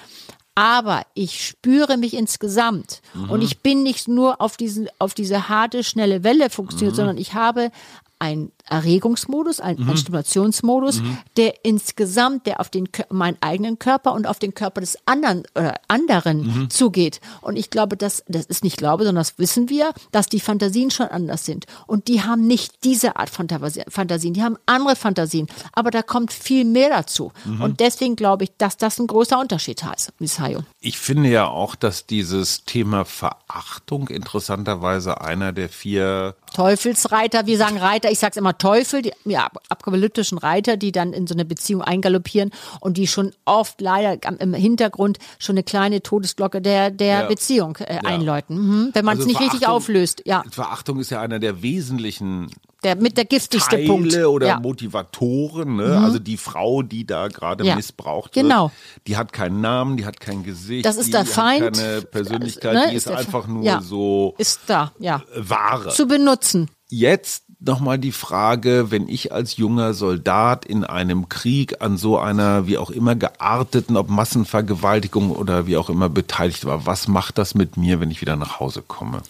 aber 0.56 1.02
ich 1.14 1.46
spüre 1.46 1.98
mich 1.98 2.14
insgesamt. 2.14 3.02
Und 3.28 3.42
ich 3.42 3.58
bin 3.58 3.82
nicht 3.82 4.08
nur 4.08 4.40
auf 4.40 4.56
diesen 4.56 4.88
auf 4.98 5.14
diese 5.14 5.48
harte 5.48 5.84
schnelle 5.84 6.24
Welle 6.24 6.50
funktioniert, 6.50 6.96
sondern 6.96 7.18
ich 7.18 7.34
habe 7.34 7.70
ein 8.18 8.50
Erregungsmodus, 8.68 9.60
ein, 9.60 9.76
Mhm. 9.78 9.90
ein 9.90 9.96
Stimulationsmodus, 9.96 11.02
der 11.36 11.64
insgesamt, 11.64 12.46
der 12.46 12.60
auf 12.60 12.68
den 12.70 12.88
meinen 13.10 13.36
eigenen 13.40 13.78
Körper 13.78 14.12
und 14.12 14.26
auf 14.26 14.38
den 14.38 14.54
Körper 14.54 14.80
des 14.80 14.98
anderen 15.06 15.42
oder 15.54 15.74
anderen 15.88 16.42
Mhm. 16.62 16.70
zugeht. 16.70 17.20
Und 17.40 17.56
ich 17.56 17.70
glaube, 17.70 17.96
dass 17.96 18.24
das 18.28 18.46
ist 18.46 18.64
nicht 18.64 18.76
glaube, 18.78 19.04
sondern 19.04 19.20
das 19.22 19.38
wissen 19.38 19.68
wir, 19.68 19.92
dass 20.12 20.26
die 20.26 20.40
Fantasien 20.40 20.90
schon 20.90 21.06
anders 21.08 21.44
sind. 21.44 21.66
Und 21.86 22.08
die 22.08 22.22
haben 22.22 22.46
nicht 22.46 22.84
diese 22.84 23.16
Art 23.16 23.30
Fantasi- 23.30 23.84
Fantasien, 23.90 24.34
die 24.34 24.42
haben 24.42 24.56
andere 24.66 24.96
Fantasien. 24.96 25.46
Aber 25.72 25.90
da 25.90 26.02
kommt 26.02 26.32
viel 26.32 26.64
mehr 26.64 26.90
dazu. 26.90 27.32
Mhm. 27.44 27.60
Und 27.62 27.80
deswegen 27.80 28.16
glaube 28.16 28.44
ich, 28.44 28.50
dass 28.58 28.76
das 28.76 28.98
ein 28.98 29.06
großer 29.06 29.38
Unterschied 29.38 29.82
heißt, 29.82 30.12
Miss 30.18 30.38
Hayo. 30.38 30.60
Ich 30.80 30.98
finde 30.98 31.28
ja 31.30 31.46
auch, 31.48 31.74
dass 31.74 32.06
dieses 32.06 32.64
Thema 32.64 33.04
Verachtung 33.04 34.08
interessanterweise 34.08 35.20
einer 35.20 35.52
der 35.52 35.68
vier 35.68 36.34
Teufelsreiter, 36.54 37.46
wir 37.46 37.58
sagen 37.58 37.78
Reiter, 37.78 38.10
ich 38.10 38.18
sag's 38.18 38.36
immer 38.36 38.55
Teufel, 38.58 39.02
die 39.02 39.12
ja, 39.24 39.48
apokalyptischen 39.68 40.38
Reiter, 40.38 40.76
die 40.76 40.92
dann 40.92 41.12
in 41.12 41.26
so 41.26 41.34
eine 41.34 41.44
Beziehung 41.44 41.82
eingaloppieren 41.82 42.50
und 42.80 42.96
die 42.96 43.06
schon 43.06 43.32
oft 43.44 43.80
leider 43.80 44.18
im 44.40 44.54
Hintergrund 44.54 45.18
schon 45.38 45.54
eine 45.54 45.62
kleine 45.62 46.02
Todesglocke 46.02 46.60
der, 46.60 46.90
der 46.90 47.06
Ja. 47.22 47.26
Beziehung 47.26 47.76
äh, 47.80 47.98
einläuten. 48.04 48.56
Mhm. 48.56 48.90
Wenn 48.92 49.04
man 49.04 49.14
es 49.18 49.24
Also 49.24 49.28
nicht 49.28 49.40
richtig 49.40 49.66
auflöst, 49.68 50.22
ja. 50.26 50.42
Verachtung 50.50 50.98
ist 51.00 51.10
ja 51.10 51.20
einer 51.20 51.38
der 51.38 51.62
wesentlichen 51.62 52.50
Der 52.84 52.94
mit 52.96 53.16
der 53.16 53.24
giftigste 53.24 53.76
Teile 53.76 53.86
Punkt. 53.86 54.14
oder 54.16 54.46
ja. 54.46 54.56
Mhm. 54.56 54.62
Motivatoren. 54.62 55.76
Ne? 55.76 55.98
Also 56.02 56.18
die 56.18 56.36
Frau, 56.36 56.82
die 56.82 57.06
da 57.06 57.28
gerade 57.28 57.64
Ja. 57.64 57.74
missbraucht 57.76 58.32
Genau. 58.32 58.64
wird, 58.64 58.72
die 59.06 59.16
hat 59.16 59.32
keinen 59.32 59.60
Namen, 59.60 59.96
die 59.96 60.04
hat 60.06 60.20
kein 60.20 60.42
Gesicht, 60.42 60.84
Das 60.84 60.96
ist 60.96 61.06
die 61.06 61.10
der 61.12 61.20
hat 61.20 61.28
Feind. 61.28 61.76
keine 61.76 62.02
Persönlichkeit, 62.02 62.74
Ne, 62.74 62.86
die 62.90 62.96
ist 62.96 63.06
ist, 63.06 63.12
einfach 63.12 63.44
Fe- 63.44 63.50
nur 63.50 63.64
ja. 63.64 63.80
so 63.80 64.34
Ist 64.38 64.60
da, 64.66 64.92
ja. 64.98 65.22
Ware. 65.34 65.88
Zu 65.90 66.06
benutzen. 66.06 66.68
Jetzt 66.88 67.44
nochmal 67.66 67.98
die 67.98 68.12
Frage, 68.12 68.90
wenn 68.90 69.08
ich 69.08 69.32
als 69.32 69.56
junger 69.56 69.94
Soldat 69.94 70.64
in 70.64 70.84
einem 70.84 71.28
Krieg 71.28 71.82
an 71.82 71.96
so 71.96 72.18
einer 72.18 72.66
wie 72.66 72.78
auch 72.78 72.90
immer 72.90 73.14
gearteten, 73.14 73.96
ob 73.96 74.08
Massenvergewaltigung 74.08 75.30
oder 75.30 75.66
wie 75.66 75.76
auch 75.76 75.90
immer 75.90 76.08
beteiligt 76.08 76.64
war, 76.64 76.86
was 76.86 77.08
macht 77.08 77.38
das 77.38 77.54
mit 77.54 77.76
mir, 77.76 78.00
wenn 78.00 78.10
ich 78.10 78.20
wieder 78.20 78.36
nach 78.36 78.60
Hause 78.60 78.82
komme? 78.86 79.22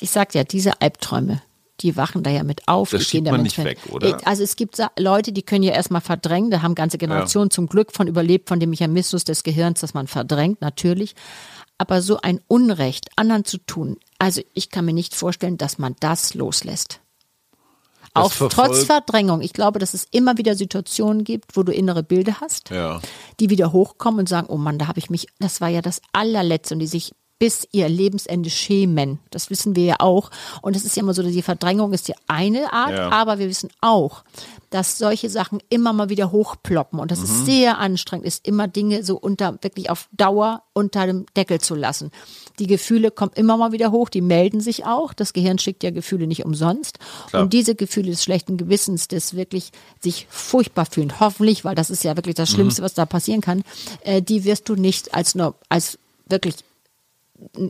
ich 0.00 0.10
sag 0.10 0.34
ja, 0.34 0.44
diese 0.44 0.80
Albträume, 0.80 1.42
die 1.80 1.96
wachen 1.96 2.22
da 2.22 2.30
ja 2.30 2.42
mit 2.42 2.68
auf. 2.68 2.90
Das 2.90 3.00
die 3.00 3.04
schiebt 3.04 3.24
gehen 3.24 3.32
man 3.32 3.32
damit 3.32 3.44
nicht 3.44 3.56
hin. 3.56 3.64
weg, 3.64 3.78
oder? 3.90 4.18
Also 4.26 4.42
es 4.42 4.56
gibt 4.56 4.78
Leute, 4.98 5.32
die 5.32 5.42
können 5.42 5.62
ja 5.62 5.72
erstmal 5.72 6.00
verdrängen, 6.00 6.50
da 6.50 6.62
haben 6.62 6.74
ganze 6.74 6.98
Generationen 6.98 7.50
zum 7.50 7.68
Glück 7.68 7.92
von 7.92 8.06
überlebt, 8.06 8.48
von 8.48 8.60
dem 8.60 8.70
Mechanismus 8.70 9.24
des 9.24 9.42
Gehirns, 9.42 9.80
dass 9.80 9.94
man 9.94 10.06
verdrängt, 10.06 10.60
natürlich. 10.60 11.14
Aber 11.78 12.02
so 12.02 12.20
ein 12.20 12.40
Unrecht 12.46 13.08
anderen 13.16 13.44
zu 13.44 13.58
tun, 13.58 13.96
also 14.18 14.42
ich 14.52 14.70
kann 14.70 14.84
mir 14.84 14.92
nicht 14.92 15.14
vorstellen, 15.14 15.56
dass 15.56 15.78
man 15.78 15.96
das 16.00 16.34
loslässt. 16.34 17.00
Auch 18.14 18.32
trotz 18.32 18.84
Verdrängung. 18.84 19.40
Ich 19.40 19.52
glaube, 19.52 19.78
dass 19.78 19.94
es 19.94 20.06
immer 20.10 20.36
wieder 20.38 20.54
Situationen 20.56 21.24
gibt, 21.24 21.56
wo 21.56 21.62
du 21.62 21.72
innere 21.72 22.02
Bilder 22.02 22.40
hast, 22.40 22.70
Ja. 22.70 23.00
die 23.38 23.50
wieder 23.50 23.72
hochkommen 23.72 24.20
und 24.20 24.28
sagen, 24.28 24.48
oh 24.50 24.56
Mann, 24.56 24.78
da 24.78 24.88
habe 24.88 24.98
ich 24.98 25.10
mich, 25.10 25.26
das 25.38 25.60
war 25.60 25.68
ja 25.68 25.80
das 25.82 26.00
allerletzte 26.12 26.74
und 26.74 26.80
die 26.80 26.86
sich 26.86 27.12
bis 27.38 27.66
ihr 27.72 27.88
Lebensende 27.88 28.50
schämen. 28.50 29.18
Das 29.30 29.48
wissen 29.48 29.74
wir 29.74 29.84
ja 29.84 29.96
auch. 30.00 30.30
Und 30.60 30.76
es 30.76 30.84
ist 30.84 30.94
ja 30.96 31.02
immer 31.02 31.14
so, 31.14 31.22
dass 31.22 31.32
die 31.32 31.40
Verdrängung 31.40 31.94
ist 31.94 32.06
die 32.08 32.14
eine 32.28 32.70
Art, 32.72 32.90
Ja. 32.92 33.08
aber 33.10 33.38
wir 33.38 33.48
wissen 33.48 33.70
auch, 33.80 34.24
dass 34.70 34.98
solche 34.98 35.28
Sachen 35.28 35.58
immer 35.68 35.92
mal 35.92 36.08
wieder 36.10 36.30
hochploppen 36.30 37.00
und 37.00 37.10
dass 37.10 37.22
es 37.22 37.44
sehr 37.44 37.78
anstrengend 37.78 38.24
ist, 38.26 38.46
immer 38.46 38.68
Dinge 38.68 39.02
so 39.02 39.16
unter, 39.18 39.58
wirklich 39.62 39.90
auf 39.90 40.08
Dauer 40.12 40.62
unter 40.72 41.06
dem 41.06 41.26
Deckel 41.36 41.60
zu 41.60 41.74
lassen. 41.74 42.10
Die 42.60 42.68
Gefühle 42.68 43.10
kommen 43.10 43.32
immer 43.34 43.56
mal 43.56 43.72
wieder 43.72 43.90
hoch, 43.90 44.08
die 44.08 44.20
melden 44.20 44.60
sich 44.60 44.84
auch. 44.86 45.12
Das 45.12 45.32
Gehirn 45.32 45.58
schickt 45.58 45.82
ja 45.82 45.90
Gefühle 45.90 46.26
nicht 46.28 46.44
umsonst. 46.44 46.98
Klar. 47.28 47.42
Und 47.42 47.52
diese 47.52 47.74
Gefühle 47.74 48.10
des 48.10 48.22
schlechten 48.22 48.56
Gewissens, 48.56 49.08
des 49.08 49.34
wirklich 49.34 49.72
sich 50.00 50.26
furchtbar 50.30 50.86
fühlen, 50.86 51.18
hoffentlich, 51.18 51.64
weil 51.64 51.74
das 51.74 51.90
ist 51.90 52.04
ja 52.04 52.16
wirklich 52.16 52.36
das 52.36 52.48
Schlimmste, 52.50 52.82
was 52.82 52.94
da 52.94 53.06
passieren 53.06 53.40
kann, 53.40 53.62
äh, 54.02 54.22
die 54.22 54.44
wirst 54.44 54.68
du 54.68 54.76
nicht 54.76 55.14
als, 55.14 55.34
nur- 55.34 55.56
als 55.68 55.98
wirklich 56.28 56.54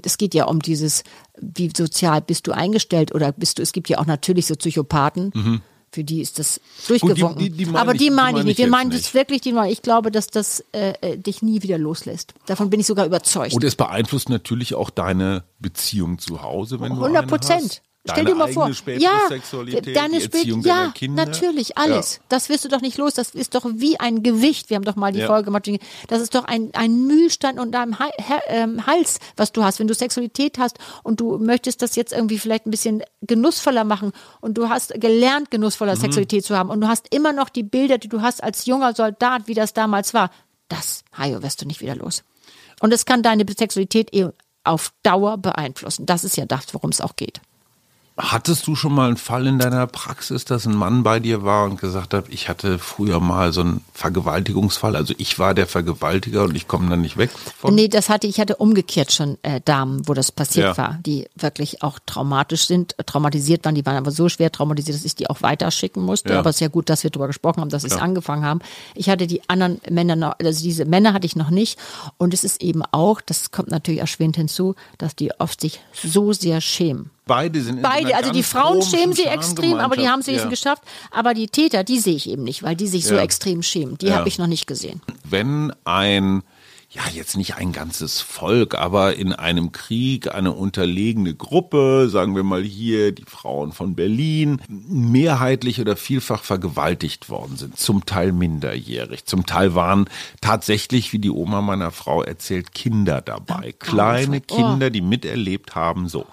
es 0.02 0.18
geht 0.18 0.34
ja 0.34 0.46
um 0.46 0.58
dieses, 0.60 1.04
wie 1.40 1.70
sozial 1.74 2.20
bist 2.20 2.46
du 2.48 2.52
eingestellt 2.52 3.14
oder 3.14 3.30
bist 3.32 3.58
du, 3.58 3.62
es 3.62 3.72
gibt 3.72 3.88
ja 3.88 3.98
auch 3.98 4.06
natürlich 4.06 4.46
so 4.46 4.56
Psychopathen, 4.56 5.60
für 5.92 6.04
die 6.04 6.20
ist 6.20 6.38
das 6.38 6.60
durchgewunken. 6.86 7.38
die- 7.38 7.50
die 7.50 7.66
meine 7.66 7.78
Aber 7.80 7.92
die 7.94 7.98
die 7.98 8.10
meine 8.10 8.38
ich 8.38 8.44
nicht. 8.44 8.58
ich 8.58 8.64
Wir 8.64 8.70
meinen 8.70 8.90
das 8.90 9.12
wirklich, 9.14 9.40
die 9.40 9.52
meine 9.52 9.72
ich 9.72 9.82
glaube, 9.82 10.10
dass 10.12 10.28
das 10.28 10.64
äh, 10.72 10.92
äh, 11.00 11.16
dich 11.18 11.42
nie 11.42 11.62
wieder 11.62 11.78
loslässt. 11.78 12.32
Davon 12.46 12.70
bin 12.70 12.78
ich 12.80 12.86
sogar 12.86 13.06
überzeugt. 13.06 13.52
Und 13.54 13.64
es 13.64 13.74
beeinflusst 13.74 14.28
natürlich 14.28 14.74
auch 14.74 14.90
deine 14.90 15.42
Beziehung 15.58 16.18
zu 16.18 16.42
Hause, 16.42 16.80
wenn 16.80 16.90
du 16.94 17.00
100 17.02 17.22
eine 17.22 17.26
Prozent. 17.26 17.82
Hast. 18.08 18.12
Stell 18.12 18.24
Deine 18.24 18.30
dir 18.30 18.34
mal 18.34 18.52
vor, 18.52 18.70
ja, 18.98 19.28
deine 19.94 20.18
die 20.18 20.24
spät, 20.24 20.40
Erziehung 20.40 20.62
ja, 20.62 20.92
natürlich, 21.10 21.76
alles. 21.76 22.16
Ja. 22.16 22.22
Das 22.30 22.48
wirst 22.48 22.64
du 22.64 22.68
doch 22.68 22.80
nicht 22.80 22.96
los. 22.96 23.14
Das 23.14 23.30
ist 23.30 23.54
doch 23.54 23.66
wie 23.74 24.00
ein 24.00 24.22
Gewicht. 24.22 24.70
Wir 24.70 24.76
haben 24.76 24.84
doch 24.84 24.96
mal 24.96 25.12
die 25.12 25.20
Ja. 25.20 25.26
Folge 25.26 25.44
gemacht. 25.46 25.68
Das 26.08 26.22
ist 26.22 26.34
doch 26.34 26.44
ein, 26.44 26.70
ein 26.72 27.06
Mühlstein 27.06 27.58
unter 27.58 27.78
deinem 27.80 27.96
ähm, 28.48 28.86
Hals, 28.86 29.18
was 29.36 29.52
du 29.52 29.62
hast. 29.64 29.80
Wenn 29.80 29.86
du 29.86 29.94
Sexualität 29.94 30.58
hast 30.58 30.78
und 31.02 31.20
du 31.20 31.38
möchtest 31.38 31.82
das 31.82 31.94
jetzt 31.94 32.12
irgendwie 32.12 32.38
vielleicht 32.38 32.66
ein 32.66 32.70
bisschen 32.70 33.02
genussvoller 33.20 33.84
machen 33.84 34.12
und 34.40 34.56
du 34.56 34.68
hast 34.70 34.98
gelernt, 34.98 35.50
genussvoller 35.50 35.94
Mhm. 35.96 36.00
Sexualität 36.00 36.44
zu 36.44 36.56
haben 36.56 36.70
und 36.70 36.80
du 36.80 36.88
hast 36.88 37.12
immer 37.14 37.32
noch 37.34 37.50
die 37.50 37.62
Bilder, 37.62 37.98
die 37.98 38.08
du 38.08 38.22
hast 38.22 38.42
als 38.42 38.64
junger 38.64 38.94
Soldat, 38.94 39.42
wie 39.46 39.54
das 39.54 39.74
damals 39.74 40.14
war. 40.14 40.30
Das, 40.68 41.04
Hajo, 41.16 41.42
wirst 41.42 41.60
du 41.60 41.66
nicht 41.66 41.80
wieder 41.80 41.96
los. 41.96 42.22
Und 42.80 42.92
es 42.94 43.04
kann 43.04 43.22
deine 43.22 43.44
Sexualität 43.58 44.14
eh 44.14 44.28
auf 44.64 44.92
Dauer 45.02 45.36
beeinflussen. 45.38 46.06
Das 46.06 46.24
ist 46.24 46.36
ja 46.36 46.46
das, 46.46 46.72
worum 46.72 46.90
es 46.90 47.00
auch 47.00 47.16
geht. 47.16 47.40
Hattest 48.22 48.66
du 48.66 48.76
schon 48.76 48.94
mal 48.94 49.08
einen 49.08 49.16
Fall 49.16 49.46
in 49.46 49.58
deiner 49.58 49.86
Praxis, 49.86 50.44
dass 50.44 50.66
ein 50.66 50.74
Mann 50.74 51.02
bei 51.02 51.20
dir 51.20 51.42
war 51.42 51.64
und 51.64 51.80
gesagt 51.80 52.12
hat, 52.12 52.26
ich 52.28 52.48
hatte 52.48 52.78
früher 52.78 53.18
mal 53.18 53.52
so 53.52 53.62
einen 53.62 53.84
Vergewaltigungsfall, 53.94 54.94
also 54.94 55.14
ich 55.16 55.38
war 55.38 55.54
der 55.54 55.66
Vergewaltiger 55.66 56.44
und 56.44 56.54
ich 56.54 56.68
komme 56.68 56.90
da 56.90 56.96
nicht 56.96 57.16
weg 57.16 57.30
von? 57.58 57.74
Nee, 57.74 57.88
das 57.88 58.08
hatte 58.08 58.26
ich 58.26 58.38
hatte 58.38 58.56
umgekehrt 58.56 59.12
schon 59.12 59.38
äh, 59.42 59.60
Damen, 59.64 60.06
wo 60.06 60.14
das 60.14 60.32
passiert 60.32 60.76
Ja. 60.76 60.76
war, 60.76 60.98
die 61.04 61.28
wirklich 61.34 61.82
auch 61.82 61.98
traumatisch 62.04 62.66
sind, 62.66 62.94
traumatisiert 63.06 63.64
waren, 63.64 63.74
die 63.74 63.86
waren 63.86 63.96
aber 63.96 64.10
so 64.10 64.28
schwer 64.28 64.52
traumatisiert, 64.52 64.96
dass 64.96 65.04
ich 65.04 65.14
die 65.14 65.30
auch 65.30 65.42
weiterschicken 65.42 66.02
musste. 66.02 66.32
Ja. 66.34 66.40
Aber 66.40 66.50
es 66.50 66.56
ist 66.56 66.60
ja 66.60 66.68
gut, 66.68 66.90
dass 66.90 67.02
wir 67.02 67.10
darüber 67.10 67.28
gesprochen 67.28 67.60
haben, 67.60 67.70
dass 67.70 67.82
sie 67.82 67.88
es 67.88 67.96
angefangen 67.96 68.44
haben. 68.44 68.60
Ich 68.94 69.08
hatte 69.08 69.26
die 69.26 69.48
anderen 69.48 69.80
Männer 69.88 70.16
noch, 70.16 70.34
also 70.38 70.62
diese 70.62 70.84
Männer 70.84 71.12
hatte 71.12 71.26
ich 71.26 71.36
noch 71.36 71.50
nicht. 71.50 71.78
Und 72.18 72.34
es 72.34 72.44
ist 72.44 72.62
eben 72.62 72.82
auch, 72.92 73.20
das 73.20 73.50
kommt 73.50 73.70
natürlich 73.70 74.00
erschwerend 74.00 74.36
hinzu, 74.36 74.74
dass 74.98 75.16
die 75.16 75.32
oft 75.38 75.60
sich 75.60 75.80
so 75.92 76.32
sehr 76.32 76.60
schämen. 76.60 77.10
Beide 77.26 77.60
sind 77.60 77.76
in 77.78 77.82
so 77.84 77.88
Beide, 77.88 78.16
also 78.16 78.32
die 78.32 78.42
Frauen 78.42 78.82
schämen 78.82 79.14
sich 79.14 79.26
extrem, 79.26 79.74
aber 79.78 79.96
die 79.96 80.08
haben 80.08 80.20
es 80.20 80.26
ja. 80.26 80.44
geschafft. 80.46 80.82
Aber 81.10 81.32
die 81.34 81.46
Täter, 81.46 81.84
die 81.84 81.98
sehe 82.00 82.14
ich 82.16 82.28
eben 82.28 82.42
nicht, 82.42 82.62
weil 82.62 82.74
die 82.74 82.88
sich 82.88 83.06
so 83.06 83.14
Ja. 83.14 83.20
extrem 83.22 83.62
schämen. 83.62 83.98
Die 83.98 84.06
Ja. 84.06 84.16
habe 84.16 84.28
ich 84.28 84.38
noch 84.38 84.46
nicht 84.48 84.66
gesehen. 84.66 85.00
Wenn 85.24 85.72
ein, 85.84 86.42
ja 86.92 87.02
jetzt 87.14 87.36
nicht 87.36 87.54
ein 87.54 87.70
ganzes 87.72 88.20
Volk, 88.20 88.74
aber 88.74 89.14
in 89.14 89.32
einem 89.32 89.70
Krieg 89.70 90.34
eine 90.34 90.50
unterlegene 90.50 91.34
Gruppe, 91.34 92.08
sagen 92.10 92.34
wir 92.34 92.42
mal 92.42 92.64
hier 92.64 93.12
die 93.12 93.22
Frauen 93.28 93.70
von 93.70 93.94
Berlin, 93.94 94.60
mehrheitlich 94.68 95.80
oder 95.80 95.94
vielfach 95.96 96.42
vergewaltigt 96.42 97.28
worden 97.30 97.56
sind, 97.56 97.78
zum 97.78 98.06
Teil 98.06 98.32
minderjährig, 98.32 99.24
zum 99.24 99.46
Teil 99.46 99.76
waren 99.76 100.06
tatsächlich, 100.40 101.12
wie 101.12 101.20
die 101.20 101.30
Oma 101.30 101.60
meiner 101.60 101.92
Frau 101.92 102.24
erzählt, 102.24 102.74
Kinder 102.74 103.20
dabei, 103.20 103.72
kleine. 103.78 104.40
Kinder, 104.40 104.90
die 104.90 105.00
miterlebt 105.02 105.76
haben, 105.76 106.08
so. 106.08 106.26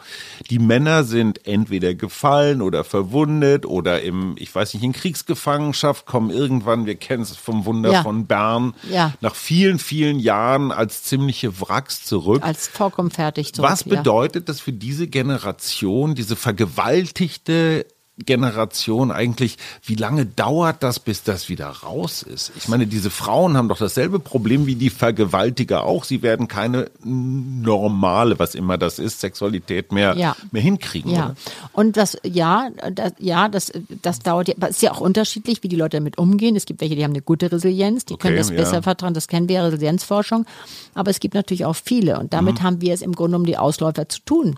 Die 0.49 0.57
Männer 0.57 1.03
sind 1.03 1.45
entweder 1.45 1.93
gefallen 1.93 2.63
oder 2.63 2.83
verwundet 2.83 3.67
oder 3.67 4.01
im, 4.01 4.33
ich 4.39 4.55
weiß 4.55 4.73
nicht, 4.73 4.83
in 4.83 4.93
Kriegsgefangenschaft, 4.93 6.07
kommen 6.07 6.31
irgendwann, 6.31 6.87
wir 6.87 6.95
kennen 6.95 7.21
es 7.21 7.35
vom 7.37 7.65
Wunder 7.65 7.91
Ja. 7.91 8.01
von 8.01 8.25
Bern, 8.25 8.73
Ja. 8.91 9.13
nach 9.21 9.35
vielen, 9.35 9.77
vielen 9.77 10.17
Jahren 10.17 10.46
als 10.71 11.03
ziemliche 11.03 11.61
Wracks 11.61 12.03
zurück. 12.03 12.43
Als 12.43 12.67
vollkommen 12.67 13.11
fertig 13.11 13.53
zurück. 13.53 13.69
Was 13.69 13.83
bedeutet 13.83 14.49
das 14.49 14.59
für 14.61 14.73
diese 14.73 15.07
Generation, 15.07 16.15
diese 16.15 16.35
vergewaltigte 16.35 17.85
Generation 18.25 19.11
eigentlich, 19.11 19.57
wie 19.83 19.95
lange 19.95 20.25
dauert 20.25 20.81
das, 20.81 20.99
bis 20.99 21.23
das 21.23 21.49
wieder 21.49 21.67
raus 21.67 22.23
ist? 22.23 22.51
Ich 22.57 22.67
meine, 22.67 22.87
diese 22.87 23.09
Frauen 23.09 23.55
haben 23.55 23.69
doch 23.69 23.77
dasselbe 23.77 24.19
Problem 24.19 24.65
wie 24.65 24.75
die 24.75 24.89
Vergewaltiger 24.89 25.83
auch. 25.83 26.03
Sie 26.03 26.21
werden 26.23 26.47
keine 26.47 26.89
normale, 27.03 28.39
was 28.39 28.55
immer 28.55 28.77
das 28.77 28.99
ist, 28.99 29.19
Sexualität 29.19 29.91
mehr, 29.91 30.15
Ja. 30.17 30.35
mehr 30.51 30.61
hinkriegen. 30.61 31.11
Ja, 31.11 31.25
Oder? 31.25 31.35
und 31.73 31.97
das, 31.97 32.17
ja, 32.23 32.69
das, 32.91 33.13
ja, 33.19 33.49
das, 33.49 33.71
das 34.01 34.19
dauert, 34.19 34.47
ja- 34.47 34.55
aber 34.57 34.69
es 34.69 34.77
ist 34.77 34.81
ja 34.81 34.91
auch 34.93 35.01
unterschiedlich, 35.01 35.63
wie 35.63 35.67
die 35.67 35.75
Leute 35.75 35.97
damit 35.97 36.17
umgehen. 36.17 36.55
Es 36.55 36.65
gibt 36.65 36.81
welche, 36.81 36.95
die 36.95 37.03
haben 37.03 37.11
eine 37.11 37.21
gute 37.21 37.51
Resilienz, 37.51 38.05
die 38.05 38.15
können 38.17 38.33
Okay, 38.33 38.39
das 38.39 38.49
ja. 38.49 38.55
besser 38.55 38.83
vertrauen, 38.83 39.13
das 39.13 39.27
kennen 39.27 39.47
wir, 39.49 39.63
Resilienzforschung. 39.63 40.45
Aber 40.93 41.11
es 41.11 41.19
gibt 41.19 41.33
natürlich 41.35 41.65
auch 41.65 41.75
viele 41.75 42.19
und 42.19 42.33
damit 42.33 42.55
Mhm. 42.59 42.63
haben 42.63 42.81
wir 42.81 42.93
es 42.93 43.01
im 43.01 43.13
Grunde 43.13 43.37
um 43.37 43.45
die 43.45 43.57
Ausläufer 43.57 44.09
zu 44.09 44.19
tun. 44.21 44.57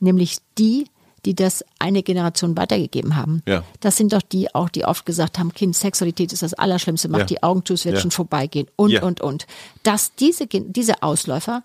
Nämlich 0.00 0.38
die, 0.58 0.86
die 1.26 1.34
das 1.34 1.64
eine 1.78 2.02
Generation 2.02 2.56
weitergegeben 2.56 3.16
haben. 3.16 3.42
Ja. 3.46 3.62
Das 3.80 3.96
sind 3.96 4.12
doch 4.12 4.22
die 4.22 4.54
auch, 4.54 4.70
die 4.70 4.84
oft 4.86 5.04
gesagt 5.04 5.38
haben, 5.38 5.52
Kind, 5.52 5.76
Sexualität 5.76 6.32
ist 6.32 6.42
das 6.42 6.54
Allerschlimmste, 6.54 7.08
mach 7.08 7.18
Ja. 7.18 7.24
die 7.24 7.42
Augen 7.42 7.64
zu, 7.64 7.74
es 7.74 7.84
wird 7.84 7.96
Ja. 7.96 8.00
schon 8.00 8.12
vorbeigehen 8.12 8.68
und, 8.76 9.02
und, 9.02 9.20
und. 9.20 9.46
Dass 9.82 10.14
diese, 10.14 10.46
diese 10.46 11.02
Ausläufer 11.02 11.62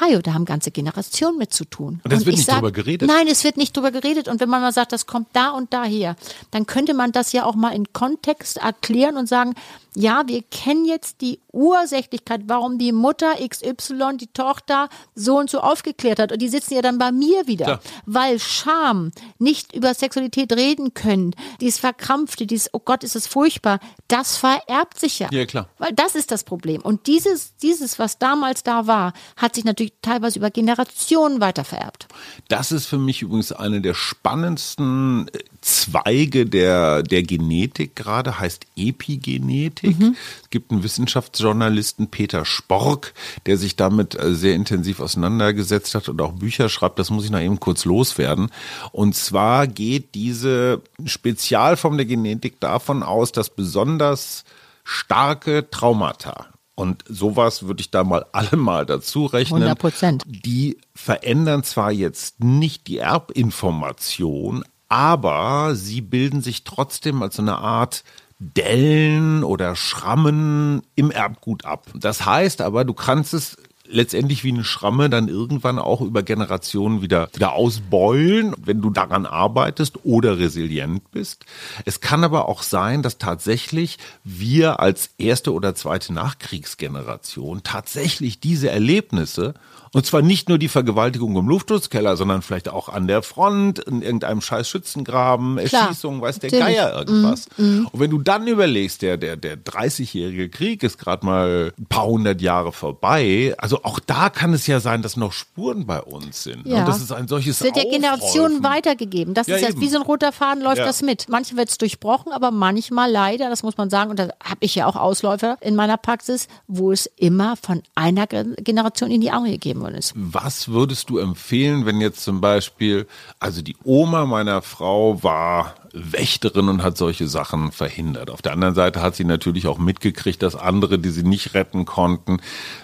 Hajo, 0.00 0.20
da 0.22 0.34
haben 0.34 0.44
ganze 0.44 0.72
Generationen 0.72 1.38
mit 1.38 1.52
zu 1.52 1.64
tun. 1.64 2.00
Und 2.02 2.12
es 2.12 2.26
wird 2.26 2.34
ich 2.36 2.46
nicht 2.46 2.52
drüber 2.56 2.72
geredet? 2.72 3.06
Nein, 3.08 3.28
es 3.28 3.44
wird 3.44 3.56
nicht 3.56 3.76
drüber 3.76 3.92
geredet. 3.92 4.26
Und 4.26 4.40
wenn 4.40 4.48
man 4.48 4.60
mal 4.60 4.72
sagt, 4.72 4.90
das 4.90 5.06
kommt 5.06 5.28
da 5.34 5.50
und 5.50 5.72
daher, 5.72 6.16
dann 6.50 6.66
könnte 6.66 6.94
man 6.94 7.12
das 7.12 7.30
ja 7.32 7.44
auch 7.44 7.54
mal 7.54 7.70
in 7.70 7.92
Kontext 7.92 8.56
erklären 8.56 9.16
und 9.16 9.28
sagen, 9.28 9.54
ja, 9.96 10.24
wir 10.26 10.42
kennen 10.42 10.84
jetzt 10.84 11.20
die 11.20 11.40
Ursächlichkeit, 11.52 12.42
warum 12.46 12.78
die 12.78 12.92
Mutter 12.92 13.34
XY 13.48 14.16
die 14.16 14.26
Tochter 14.26 14.88
so 15.14 15.38
und 15.38 15.48
so 15.48 15.60
aufgeklärt 15.60 16.18
hat. 16.18 16.32
Und 16.32 16.42
die 16.42 16.48
sitzen 16.48 16.74
ja 16.74 16.82
dann 16.82 16.98
bei 16.98 17.12
mir 17.12 17.46
wieder. 17.46 17.64
Klar. 17.64 17.80
Weil 18.04 18.40
Scham, 18.40 19.12
nicht 19.38 19.74
über 19.74 19.94
Sexualität 19.94 20.52
reden 20.52 20.94
können, 20.94 21.34
dieses 21.60 21.78
Verkrampfte, 21.78 22.46
dieses, 22.46 22.70
oh 22.72 22.80
Gott, 22.84 23.04
ist 23.04 23.14
es 23.14 23.26
furchtbar, 23.28 23.78
das 24.08 24.36
vererbt 24.36 24.98
sich 24.98 25.20
ja. 25.20 25.28
Ja, 25.30 25.46
klar. 25.46 25.68
Weil 25.78 25.92
das 25.92 26.16
ist 26.16 26.30
das 26.32 26.42
Problem. 26.42 26.82
Und 26.82 27.06
dieses, 27.06 27.56
dieses, 27.56 27.98
was 27.98 28.18
damals 28.18 28.64
da 28.64 28.88
war, 28.88 29.12
hat 29.36 29.54
sich 29.54 29.64
natürlich 29.64 29.92
teilweise 30.02 30.40
über 30.40 30.50
Generationen 30.50 31.40
weiter 31.40 31.64
vererbt. 31.64 32.08
Das 32.48 32.72
ist 32.72 32.86
für 32.86 32.98
mich 32.98 33.22
übrigens 33.22 33.52
eine 33.52 33.80
der 33.80 33.94
spannendsten 33.94 35.28
äh, 35.28 35.38
Zweige 35.64 36.44
der, 36.44 37.02
der 37.02 37.22
Genetik 37.22 37.96
gerade, 37.96 38.38
heißt 38.38 38.66
Epigenetik. 38.76 39.96
Es 40.42 40.50
gibt 40.50 40.70
einen 40.70 40.82
Wissenschaftsjournalisten, 40.82 42.08
Peter 42.08 42.44
Spork, 42.44 43.14
der 43.46 43.56
sich 43.56 43.74
damit 43.74 44.14
äh, 44.14 44.34
sehr 44.34 44.56
intensiv 44.56 45.00
auseinandergesetzt 45.00 45.94
hat 45.94 46.10
und 46.10 46.20
auch 46.20 46.32
Bücher 46.32 46.68
schreibt. 46.68 46.98
Das 46.98 47.08
muss 47.08 47.24
ich 47.24 47.30
noch 47.30 47.40
eben 47.40 47.60
kurz 47.60 47.86
loswerden. 47.86 48.50
Und 48.92 49.14
zwar 49.16 49.66
geht 49.66 50.14
diese 50.14 50.82
Spezialform 51.02 51.96
der 51.96 52.04
Genetik 52.04 52.60
davon 52.60 53.02
aus, 53.02 53.32
dass 53.32 53.48
besonders 53.48 54.44
starke 54.84 55.70
Traumata 55.70 56.48
und 56.74 57.04
sowas 57.08 57.62
würde 57.62 57.80
ich 57.80 57.90
da 57.90 58.04
mal 58.04 58.26
alle 58.32 58.56
mal 58.56 58.84
dazu 58.84 59.26
rechnen. 59.26 59.62
100 59.62 59.78
Prozent. 59.78 60.24
Die 60.26 60.78
verändern 60.94 61.64
zwar 61.64 61.90
jetzt 61.90 62.42
nicht 62.42 62.86
die 62.86 62.98
Erbinformation, 62.98 64.64
aber 64.88 65.74
sie 65.74 66.00
bilden 66.00 66.42
sich 66.42 66.64
trotzdem 66.64 67.22
als 67.22 67.38
eine 67.38 67.56
Art 67.58 68.04
Dellen 68.38 69.44
oder 69.44 69.76
Schrammen 69.76 70.82
im 70.96 71.10
Erbgut 71.10 71.64
ab. 71.64 71.86
Das 71.94 72.26
heißt 72.26 72.60
aber, 72.60 72.84
du 72.84 72.92
kannst 72.92 73.32
es 73.32 73.56
letztendlich 73.86 74.44
wie 74.44 74.52
eine 74.52 74.64
Schramme 74.64 75.10
dann 75.10 75.28
irgendwann 75.28 75.78
auch 75.78 76.00
über 76.00 76.22
Generationen 76.22 77.02
wieder, 77.02 77.28
wieder 77.34 77.52
ausbeulen, 77.52 78.54
wenn 78.58 78.80
du 78.80 78.90
daran 78.90 79.26
arbeitest 79.26 80.04
oder 80.04 80.38
resilient 80.38 81.10
bist. 81.10 81.44
Es 81.84 82.00
kann 82.00 82.24
aber 82.24 82.48
auch 82.48 82.62
sein, 82.62 83.02
dass 83.02 83.18
tatsächlich 83.18 83.98
wir 84.24 84.80
als 84.80 85.10
erste 85.18 85.52
oder 85.52 85.74
zweite 85.74 86.12
Nachkriegsgeneration 86.12 87.62
tatsächlich 87.62 88.40
diese 88.40 88.70
Erlebnisse 88.70 89.54
und 89.94 90.04
zwar 90.04 90.20
nicht 90.20 90.48
nur 90.50 90.58
die 90.58 90.68
Vergewaltigung 90.68 91.36
im 91.36 91.48
Luftschutzkeller, 91.48 92.16
sondern 92.16 92.42
vielleicht 92.42 92.68
auch 92.68 92.88
an 92.90 93.06
der 93.06 93.22
Front, 93.22 93.78
in 93.78 94.02
irgendeinem 94.02 94.40
scheiß 94.42 94.68
Schützengraben, 94.68 95.56
Klar, 95.64 95.82
Erschießung, 95.88 96.20
weiß 96.20 96.40
der 96.40 96.50
natürlich. 96.52 96.76
Geier 96.76 96.94
irgendwas. 96.98 97.46
Und 97.56 97.88
wenn 97.94 98.10
du 98.10 98.18
dann 98.18 98.46
überlegst, 98.46 99.00
der, 99.02 99.16
der, 99.16 99.36
der 99.36 99.56
30-jährige 99.56 100.48
Krieg 100.50 100.82
ist 100.82 100.98
gerade 100.98 101.24
mal 101.24 101.72
ein 101.78 101.86
paar 101.86 102.06
hundert 102.06 102.40
Jahre 102.42 102.72
vorbei. 102.72 103.54
Also 103.58 103.82
auch 103.84 103.98
da 104.00 104.30
kann 104.30 104.52
es 104.52 104.66
ja 104.66 104.80
sein, 104.80 105.02
dass 105.02 105.16
noch 105.16 105.32
Spuren 105.32 105.86
bei 105.86 106.00
uns 106.02 106.42
sind. 106.42 106.66
Ja. 106.66 106.80
Und 106.80 106.88
das 106.88 107.00
ist 107.00 107.12
ein 107.12 107.28
solches 107.28 107.60
Es 107.60 107.64
wird 107.64 107.76
ja 107.76 107.84
Generationen 107.88 108.62
weitergegeben. 108.64 109.34
Das 109.34 109.46
Ja, 109.46 109.56
ist 109.56 109.62
ja 109.62 109.80
wie 109.80 109.88
so 109.88 109.96
ein 109.98 110.02
roter 110.02 110.32
Faden 110.32 110.62
läuft 110.62 110.78
Ja. 110.78 110.84
das 110.86 111.02
mit. 111.02 111.28
Manche 111.28 111.56
wird 111.56 111.68
es 111.68 111.78
durchbrochen, 111.78 112.32
aber 112.32 112.50
manchmal 112.50 113.10
leider, 113.10 113.48
das 113.50 113.62
muss 113.62 113.76
man 113.76 113.90
sagen, 113.90 114.10
und 114.10 114.18
da 114.18 114.28
habe 114.42 114.58
ich 114.60 114.74
ja 114.74 114.86
auch 114.86 114.96
Ausläufer 114.96 115.56
in 115.60 115.76
meiner 115.76 115.96
Praxis, 115.96 116.48
wo 116.66 116.90
es 116.92 117.06
immer 117.16 117.56
von 117.56 117.82
einer 117.94 118.26
Gen- 118.26 118.56
Generation 118.56 119.10
in 119.10 119.20
die 119.20 119.30
andere 119.30 119.52
gegeben 119.52 119.83
worden 119.84 119.96
ist. 119.96 120.12
Was 120.16 120.68
würdest 120.68 121.10
du 121.10 121.18
empfehlen, 121.18 121.86
wenn 121.86 122.00
jetzt 122.00 122.24
zum 122.24 122.40
Beispiel, 122.40 123.06
also 123.38 123.62
die 123.62 123.76
Oma 123.84 124.26
meiner 124.26 124.62
Frau 124.62 125.22
war 125.22 125.74
Wächterin 125.94 126.68
und 126.68 126.82
hat 126.82 126.96
solche 126.96 127.28
Sachen 127.28 127.70
verhindert. 127.70 128.28
Auf 128.28 128.42
der 128.42 128.52
anderen 128.52 128.74
Seite 128.74 129.00
hat 129.00 129.14
sie 129.14 129.24
natürlich 129.24 129.68
auch 129.68 129.78
mitgekriegt, 129.78 130.42
dass 130.42 130.56
andere, 130.56 130.98
die 130.98 131.10
sie 131.10 131.22
nicht 131.22 131.54
retten 131.54 131.84
konnten. 131.84 132.38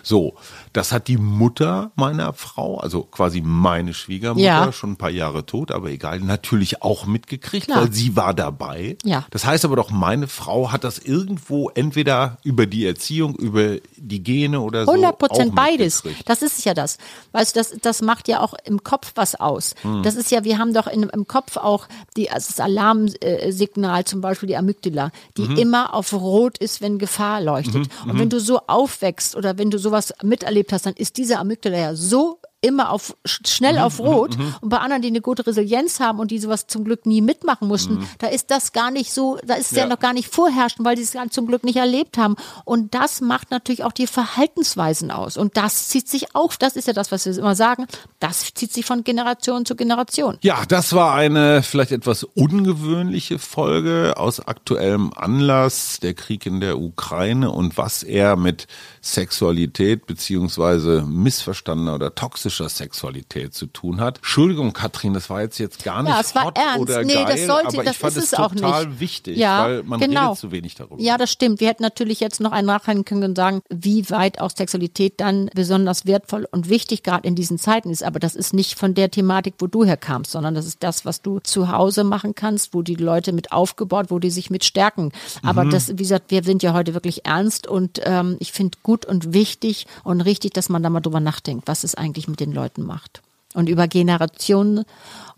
So, 0.05 0.35
das 0.73 0.93
hat 0.93 1.09
die 1.09 1.17
Mutter 1.17 1.91
meiner 1.97 2.33
Frau, 2.33 2.79
also 2.79 3.03
quasi 3.03 3.41
meine 3.41 3.95
Schwiegermutter, 3.95 4.45
Ja. 4.45 4.73
schon 4.73 4.93
ein 4.93 4.97
paar 4.97 5.11
Jahre 5.11 5.45
tot, 5.47 5.71
aber 5.73 5.91
egal, 5.91 6.21
natürlich 6.21 6.83
auch 6.83 7.07
mitgekriegt, 7.07 7.67
Klar. 7.67 7.83
weil 7.83 7.93
sie 7.93 8.15
war 8.17 8.35
dabei. 8.35 8.97
Ja. 9.05 9.27
Das 9.31 9.45
heißt 9.45 9.65
aber 9.65 9.77
doch, 9.77 9.91
meine 9.91 10.29
Frau 10.29 10.71
hat 10.73 10.85
das 10.85 10.99
irgendwo 10.99 11.71
entweder 11.71 12.39
über 12.45 12.67
die 12.67 12.87
Erziehung, 12.87 13.35
über 13.37 13.79
die 13.97 14.23
Gene 14.23 14.61
oder 14.61 14.85
so 14.87 14.93
100 14.93 15.19
Prozent 15.19 15.55
beides. 15.55 16.03
Das 16.27 16.43
ist 16.43 16.65
ja 16.65 16.75
das. 16.75 16.99
Weißt 17.33 17.57
du, 17.57 17.61
das, 17.61 17.75
das 17.83 18.03
macht 18.03 18.29
ja 18.29 18.41
auch 18.41 18.55
im 18.65 18.83
Kopf 18.85 19.13
was 19.17 19.35
aus. 19.35 19.75
Hm. 19.83 20.03
Das 20.03 20.15
ist 20.15 20.31
ja, 20.31 20.45
wir 20.45 20.59
haben 20.59 20.73
doch 20.75 20.87
in, 20.87 21.03
im 21.05 21.27
Kopf 21.27 21.57
auch 21.57 21.87
die, 22.17 22.31
also 22.31 22.47
das 22.49 22.61
Alarmsignal, 22.61 24.05
zum 24.05 24.21
Beispiel 24.21 24.47
die 24.49 24.57
Amygdala, 24.57 25.11
die 25.37 25.43
Mhm. 25.43 25.57
immer 25.57 25.95
auf 25.95 26.13
Rot 26.13 26.59
ist, 26.59 26.81
wenn 26.81 26.99
Gefahr 26.99 27.41
leuchtet. 27.41 27.89
Und 28.07 28.19
wenn 28.19 28.29
du 28.29 28.41
so 28.41 28.61
aufwächst 28.67 29.35
oder 29.37 29.59
wenn 29.59 29.71
du 29.71 29.79
sowas 29.79 30.13
miterlebt 30.61 30.73
hast, 30.73 30.87
dann 30.87 30.95
ist 30.95 31.17
diese 31.17 31.39
Amygdala 31.39 31.79
ja 31.79 31.95
so 31.95 32.39
immer 32.63 32.91
auf 32.91 33.17
sch- 33.27 33.49
schnell 33.49 33.75
Mhm, 33.75 33.79
auf 33.81 33.99
Rot 34.01 34.37
und 34.61 34.69
bei 34.69 34.79
anderen, 34.79 35.01
die 35.01 35.09
eine 35.09 35.23
gute 35.23 35.47
Resilienz 35.47 35.99
haben 35.99 36.19
und 36.19 36.31
die 36.31 36.39
sowas 36.39 36.67
zum 36.67 36.85
Glück 36.85 37.07
nie 37.07 37.23
mitmachen 37.23 37.67
mussten, 37.67 38.07
da 38.19 38.27
ist 38.27 38.51
das 38.51 38.73
gar 38.73 38.91
nicht 38.91 39.13
so, 39.15 39.39
da 39.47 39.55
ist 39.55 39.71
es 39.73 39.77
ja. 39.79 39.85
Mhm. 39.87 39.91
Ja. 39.91 39.95
noch 39.97 40.01
gar 40.01 40.13
nicht 40.13 40.29
vorherrschend, 40.35 40.85
weil 40.85 40.97
sie 40.99 41.05
es 41.05 41.17
zum 41.31 41.47
Glück 41.47 41.65
nicht 41.65 41.77
erlebt 41.77 42.19
haben. 42.19 42.37
Und 42.67 42.95
das 42.95 43.23
macht 43.23 43.51
natürlich 43.51 43.83
auch 43.83 43.93
die 43.93 44.07
Verhaltensweisen 44.07 45.11
aus. 45.11 45.39
Und 45.39 45.57
das 45.57 45.89
zieht 45.89 46.07
sich 46.09 46.35
auf, 46.35 46.59
das 46.59 46.77
ist 46.77 46.87
ja 46.87 46.93
das, 46.93 47.11
was 47.11 47.25
wir 47.25 47.37
immer 47.39 47.55
sagen, 47.55 47.87
das 48.19 48.53
zieht 48.53 48.73
sich 48.75 48.85
von 48.85 49.05
Generation 49.05 49.65
zu 49.65 49.75
Generation. 49.75 50.37
Ja, 50.43 50.65
das 50.69 50.93
war 50.93 51.15
eine 51.15 51.63
vielleicht 51.63 51.93
etwas 51.93 52.25
ungewöhnliche 52.25 53.39
Folge 53.39 54.15
aus 54.19 54.41
aktuellem 54.41 55.13
Anlass, 55.15 55.99
der 56.03 56.13
Krieg 56.13 56.45
in 56.45 56.61
der 56.61 56.79
Ukraine 56.79 57.51
und 57.51 57.79
was 57.79 58.03
er 58.03 58.37
mit 58.37 58.67
Sexualität 59.01 60.07
beziehungsweise 60.07 61.05
missverstandener 61.09 61.95
oder 61.95 62.15
toxischer 62.15 62.50
Sexualität 62.51 63.55
zu 63.55 63.67
tun 63.67 64.01
hat. 64.01 64.19
Entschuldigung, 64.19 64.73
Katrin, 64.73 65.15
das 65.15 65.31
war 65.31 65.41
jetzt 65.43 65.59
jetzt 65.59 65.83
gar 65.85 66.03
nicht 66.03 66.13
Ja, 66.13 66.21
es 66.21 66.35
war 66.35 66.45
hot 66.47 66.59
ernst. 66.59 66.81
oder 66.81 67.03
Nee, 67.05 67.15
geil, 67.15 67.27
das 67.29 67.47
sollte- 67.47 67.69
aber 67.69 67.85
das 67.85 67.93
ich 67.95 67.99
fand 67.99 68.17
ist 68.17 68.25
es 68.25 68.35
auch 68.35 68.55
total 68.55 68.87
nicht. 68.87 69.01
wichtig, 69.01 69.37
Ja, 69.39 69.65
weil 69.65 69.83
man 69.85 70.01
genau. 70.01 70.27
redet 70.29 70.39
zu 70.39 70.51
wenig 70.53 70.75
darüber. 70.75 71.01
Ja, 71.01 71.17
das 71.19 71.31
stimmt. 71.31 71.61
Wir 71.61 71.69
hätten 71.69 71.83
natürlich 71.83 72.21
jetzt 72.21 72.41
noch 72.41 72.53
einen 72.53 72.67
nachhängen 72.67 73.05
können 73.05 73.23
und 73.25 73.37
sagen, 73.37 73.61
wie 73.71 74.09
weit 74.11 74.41
auch 74.41 74.51
Sexualität 74.55 75.15
dann 75.21 75.51
besonders 75.55 76.07
wertvoll 76.07 76.47
und 76.51 76.69
wichtig 76.69 77.03
gerade 77.03 77.27
in 77.27 77.35
diesen 77.35 77.59
Zeiten 77.59 77.91
ist. 77.91 78.03
Aber 78.03 78.19
das 78.19 78.35
ist 78.35 78.53
nicht 78.55 78.79
von 78.79 78.95
der 78.95 79.11
Thematik, 79.11 79.55
wo 79.59 79.67
du 79.67 79.85
herkamst, 79.85 80.31
sondern 80.33 80.55
das 80.55 80.67
ist 80.67 80.83
das, 80.83 81.05
was 81.05 81.23
du 81.23 81.39
zu 81.41 81.71
Hause 81.71 82.05
machen 82.05 82.35
kannst, 82.35 82.75
wo 82.75 82.83
die 82.83 82.95
Leute 82.97 83.33
mit 83.33 83.53
aufgebaut, 83.53 84.07
wo 84.09 84.19
die 84.19 84.31
sich 84.31 84.51
mit 84.51 84.65
stärken. 84.65 85.13
Aber 85.43 85.65
Mhm. 85.65 85.71
das, 85.71 85.89
wie 85.91 85.95
gesagt, 85.97 86.31
wir 86.31 86.43
sind 86.43 86.63
ja 86.63 86.73
heute 86.73 86.95
wirklich 86.95 87.27
ernst 87.27 87.67
und 87.67 88.01
ähm, 88.05 88.37
ich 88.41 88.53
finde 88.53 88.79
gut 88.83 89.05
und 89.07 89.33
wichtig 89.33 89.87
und 90.05 90.21
richtig, 90.21 90.53
dass 90.55 90.69
man 90.69 90.83
da 90.83 90.91
mal 90.91 91.01
drüber 91.01 91.21
nachdenkt, 91.21 91.69
was 91.69 91.85
es 91.85 91.95
eigentlich 91.95 92.29
mit 92.29 92.40
den 92.41 92.53
Leuten 92.53 92.83
macht. 92.85 93.23
Und 93.55 93.69
über 93.69 93.89
Generationen 93.89 94.85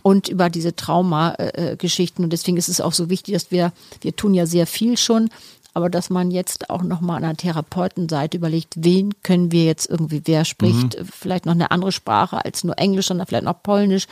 und 0.03 0.29
über 0.29 0.51
diese 0.51 0.77
Trauma-Geschichten. 0.77 2.25
Und 2.25 2.33
deswegen 2.33 2.57
ist 2.57 2.69
es 2.69 2.81
auch 2.81 2.93
so 2.93 3.09
wichtig, 3.09 3.35
dass 3.35 3.51
wir, 3.51 3.73
wir 4.03 4.15
tun 4.15 4.35
ja 4.35 4.47
sehr 4.47 4.67
viel 4.67 4.97
schon, 4.99 5.31
aber 5.75 5.89
dass 5.89 6.11
man 6.11 6.31
jetzt 6.31 6.71
auch 6.71 6.83
nochmal 6.83 7.17
an 7.17 7.23
der 7.23 7.37
Therapeutenseite 7.37 8.37
überlegt, 8.37 8.75
wen 8.77 9.15
können 9.23 9.53
wir 9.53 9.65
jetzt 9.65 9.89
irgendwie, 9.89 10.23
wer 10.25 10.45
spricht 10.45 10.97
äh, 10.97 11.05
vielleicht 11.05 11.47
noch 11.47 11.55
eine 11.55 11.71
andere 11.71 11.93
Sprache 11.93 12.45
als 12.45 12.65
nur 12.65 12.79
Englisch, 12.79 13.07
sondern 13.07 13.27
vielleicht 13.27 13.45
noch 13.45 13.63
Polnisch 13.63 14.07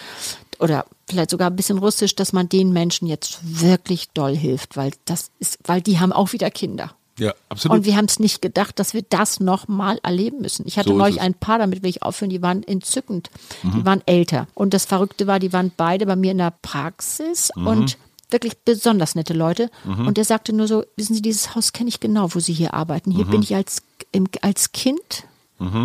oder 0.59 0.87
vielleicht 1.07 1.31
sogar 1.31 1.51
ein 1.51 1.57
bisschen 1.57 1.79
Russisch, 1.79 2.15
dass 2.15 2.33
man 2.33 2.49
den 2.49 2.73
Menschen 2.73 3.07
jetzt 3.07 3.41
wirklich 3.43 4.11
doll 4.11 4.37
hilft, 4.37 4.77
weil 4.77 4.93
das 5.05 5.31
ist, 5.39 5.59
weil 5.65 5.83
die 5.83 5.99
haben 5.99 6.13
auch 6.13 6.33
wieder 6.33 6.51
Kinder. 6.51 6.95
Ja, 7.19 7.35
absolut. 7.49 7.79
Und 7.79 7.85
wir 7.85 7.97
haben 7.97 8.07
es 8.07 8.19
nicht 8.19 8.41
gedacht, 8.41 8.79
dass 8.79 8.95
wir 8.95 9.03
das 9.03 9.41
nochmal 9.41 9.99
erleben 10.03 10.41
müssen. 10.41 10.67
Ich 10.67 10.79
hatte 10.79 10.91
So 10.91 10.97
neulich 10.97 11.21
ein 11.21 11.35
Paar, 11.35 11.59
damit 11.59 11.83
will 11.83 11.91
ich 11.91 12.03
aufhören, 12.03 12.31
die 12.31 12.41
waren 12.41 12.63
entzückend. 12.63 13.31
Die 13.63 13.85
waren 13.85 14.03
älter. 14.07 14.47
Und 14.55 14.73
das 14.73 14.87
Verrückte 14.87 15.27
war, 15.27 15.39
die 15.39 15.53
waren 15.53 15.71
beide 15.77 16.07
bei 16.07 16.17
mir 16.17 16.31
in 16.33 16.39
der 16.39 16.55
Praxis 16.63 17.51
und 17.57 17.99
wirklich 18.31 18.59
besonders 18.59 19.15
nette 19.17 19.35
Leute. 19.35 19.71
Und 19.85 20.17
der 20.17 20.25
sagte 20.25 20.53
nur 20.53 20.67
so, 20.69 20.85
wissen 20.97 21.15
Sie, 21.15 21.23
dieses 21.23 21.55
Haus 21.55 21.73
kenne 21.73 21.89
ich 21.89 22.01
genau, 22.01 22.35
wo 22.35 22.39
Sie 22.41 22.53
hier 22.53 22.75
arbeiten. 22.75 23.11
Hier 23.11 23.25
bin 23.27 23.43
ich 23.43 23.55
als, 23.55 23.83
im, 24.13 24.29
als 24.41 24.73
Kind 24.73 25.25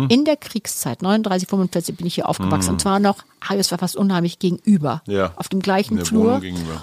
in 0.08 0.24
der 0.24 0.36
Kriegszeit, 0.36 1.02
39, 1.02 1.48
45 1.48 1.96
bin 1.96 2.06
ich 2.06 2.14
hier 2.14 2.28
aufgewachsen. 2.28 2.70
Und 2.70 2.80
zwar 2.80 2.98
noch, 2.98 3.18
es 3.54 3.70
war 3.70 3.78
fast 3.78 3.94
unheimlich 3.94 4.38
gegenüber. 4.38 5.02
Ja. 5.06 5.32
Auf 5.36 5.48
dem 5.48 5.60
gleichen 5.60 6.02
Flur. 6.04 6.40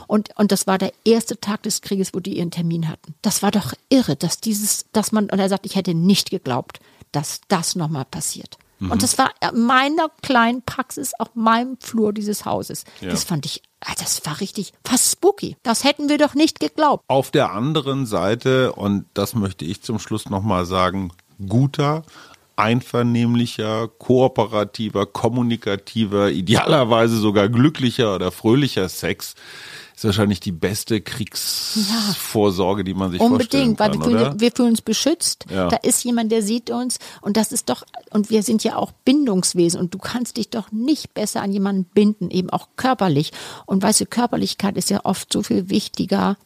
Und, 0.07 0.29
und 0.37 0.51
das 0.51 0.67
war 0.67 0.77
der 0.77 0.93
erste 1.03 1.39
Tag 1.39 1.63
des 1.63 1.81
Krieges, 1.81 2.13
wo 2.13 2.19
die 2.19 2.37
ihren 2.37 2.51
Termin 2.51 2.87
hatten. 2.87 3.15
Das 3.23 3.41
war 3.41 3.49
doch 3.49 3.73
irre, 3.89 4.15
dass 4.15 4.39
dieses, 4.39 4.85
dass 4.93 5.11
man, 5.11 5.25
und 5.31 5.39
er 5.39 5.49
sagt, 5.49 5.65
ich 5.65 5.75
hätte 5.75 5.95
nicht 5.95 6.29
geglaubt, 6.29 6.79
dass 7.11 7.41
das 7.47 7.75
nochmal 7.75 8.05
passiert. 8.05 8.57
Mhm. 8.79 8.91
Und 8.91 9.03
das 9.03 9.17
war 9.17 9.31
in 9.41 9.61
meiner 9.65 10.09
kleinen 10.21 10.61
Praxis 10.61 11.13
auf 11.17 11.29
meinem 11.33 11.77
Flur 11.79 12.13
dieses 12.13 12.45
Hauses. 12.45 12.83
Ja. 13.01 13.09
Das 13.09 13.23
fand 13.23 13.45
ich, 13.45 13.63
ah, 13.81 13.93
das 13.97 14.25
war 14.25 14.39
richtig 14.39 14.73
fast 14.85 15.11
spooky. 15.11 15.57
Das 15.63 15.83
hätten 15.83 16.09
wir 16.09 16.17
doch 16.17 16.35
nicht 16.35 16.59
geglaubt. 16.59 17.03
Auf 17.07 17.31
der 17.31 17.51
anderen 17.51 18.05
Seite, 18.05 18.73
und 18.73 19.05
das 19.13 19.33
möchte 19.33 19.65
ich 19.65 19.81
zum 19.81 19.99
Schluss 19.99 20.29
nochmal 20.29 20.65
sagen, 20.65 21.11
guter, 21.47 22.03
einvernehmlicher, 22.55 23.87
kooperativer, 23.87 25.05
kommunikativer, 25.05 26.31
idealerweise 26.31 27.17
sogar 27.17 27.49
glücklicher 27.49 28.15
oder 28.15 28.31
fröhlicher 28.31 28.89
Sex 28.89 29.35
ist 29.95 30.05
wahrscheinlich 30.05 30.39
die 30.39 30.51
beste 30.51 31.01
Kriegsvorsorge, 31.01 32.83
die 32.83 32.93
man 32.93 33.11
sich 33.11 33.21
Unbedingt, 33.21 33.77
vorstellen 33.77 33.77
kann, 33.77 33.93
weil 33.93 33.99
wir 33.99 34.03
fühlen, 34.03 34.31
oder? 34.31 34.39
wir 34.39 34.51
fühlen 34.51 34.69
uns 34.69 34.81
beschützt. 34.81 35.45
Ja. 35.49 35.67
Da 35.67 35.77
ist 35.77 36.03
jemand, 36.03 36.31
der 36.31 36.41
sieht 36.41 36.69
uns 36.71 36.97
und 37.21 37.37
das 37.37 37.51
ist 37.51 37.69
doch, 37.69 37.83
und 38.09 38.29
wir 38.29 38.43
sind 38.43 38.63
ja 38.63 38.75
auch 38.75 38.91
Bindungswesen 39.05 39.79
und 39.79 39.93
du 39.93 39.99
kannst 39.99 40.37
dich 40.37 40.49
doch 40.49 40.71
nicht 40.71 41.13
besser 41.13 41.41
an 41.41 41.51
jemanden 41.51 41.83
binden, 41.85 42.31
eben 42.31 42.49
auch 42.49 42.69
körperlich. 42.75 43.31
Und 43.65 43.83
weißt 43.83 44.01
du, 44.01 44.05
Körperlichkeit 44.05 44.77
ist 44.77 44.89
ja 44.89 45.01
oft 45.03 45.31
so 45.31 45.43
viel 45.43 45.69
wichtiger 45.69 46.37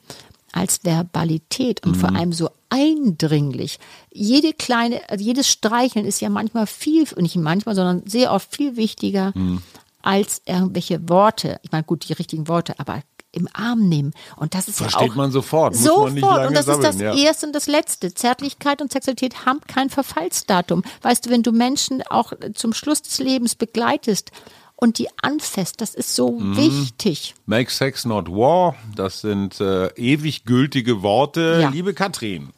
als 0.51 0.79
Verbalität 0.83 1.85
und 1.85 1.95
Mhm. 1.95 1.99
vor 1.99 2.15
allem 2.15 2.33
so 2.33 2.49
eindringlich. 2.69 3.79
Jede 4.11 4.53
kleine, 4.53 5.01
also 5.09 5.23
jedes 5.23 5.47
Streicheln 5.49 6.05
ist 6.05 6.21
ja 6.21 6.29
manchmal 6.29 6.67
viel, 6.67 7.05
nicht 7.17 7.35
manchmal, 7.35 7.75
sondern 7.75 8.03
sehr 8.07 8.31
oft 8.31 8.55
viel 8.55 8.75
wichtiger 8.75 9.31
Mhm. 9.35 9.61
als 10.01 10.41
irgendwelche 10.45 11.07
Worte. 11.09 11.59
Ich 11.63 11.71
meine, 11.71 11.83
gut, 11.83 12.07
die 12.07 12.13
richtigen 12.13 12.47
Worte, 12.47 12.79
aber 12.79 13.01
im 13.31 13.47
Arm 13.53 13.87
nehmen. 13.87 14.13
Und 14.35 14.53
das 14.55 14.67
ist 14.67 14.79
ja 14.79 14.87
Versteht 14.89 15.11
auch 15.11 15.15
man 15.15 15.31
sofort, 15.31 15.73
muss 15.73 15.83
sofort. 15.83 16.05
man 16.05 16.13
nicht 16.13 16.23
lange 16.25 16.47
und 16.47 16.53
das 16.55 16.67
ist 16.67 16.83
das 16.83 16.95
sammeln, 16.97 17.17
ja. 17.17 17.25
erste 17.25 17.45
und 17.45 17.53
das 17.53 17.67
letzte. 17.67 18.13
Zärtlichkeit 18.13 18.81
und 18.81 18.91
Sexualität 18.91 19.45
haben 19.45 19.59
kein 19.67 19.89
Verfallsdatum. 19.89 20.83
Weißt 21.01 21.25
du, 21.25 21.29
wenn 21.29 21.43
du 21.43 21.51
Menschen 21.51 22.01
auch 22.09 22.33
zum 22.55 22.73
Schluss 22.73 23.01
des 23.01 23.19
Lebens 23.19 23.55
begleitest 23.55 24.31
und 24.77 24.99
die 24.99 25.09
anfasst, 25.21 25.81
das 25.81 25.93
ist 25.95 26.15
so 26.15 26.31
Mhm. 26.39 26.55
wichtig. 26.55 27.35
Make 27.45 27.69
Sex 27.71 28.05
Not 28.05 28.29
War, 28.29 28.75
das 28.95 29.19
sind 29.21 29.59
äh, 29.59 29.87
ewig 29.95 30.45
gültige 30.45 31.01
Worte. 31.01 31.59
Ja. 31.63 31.69
Liebe 31.69 31.93
Katrin, 31.93 32.49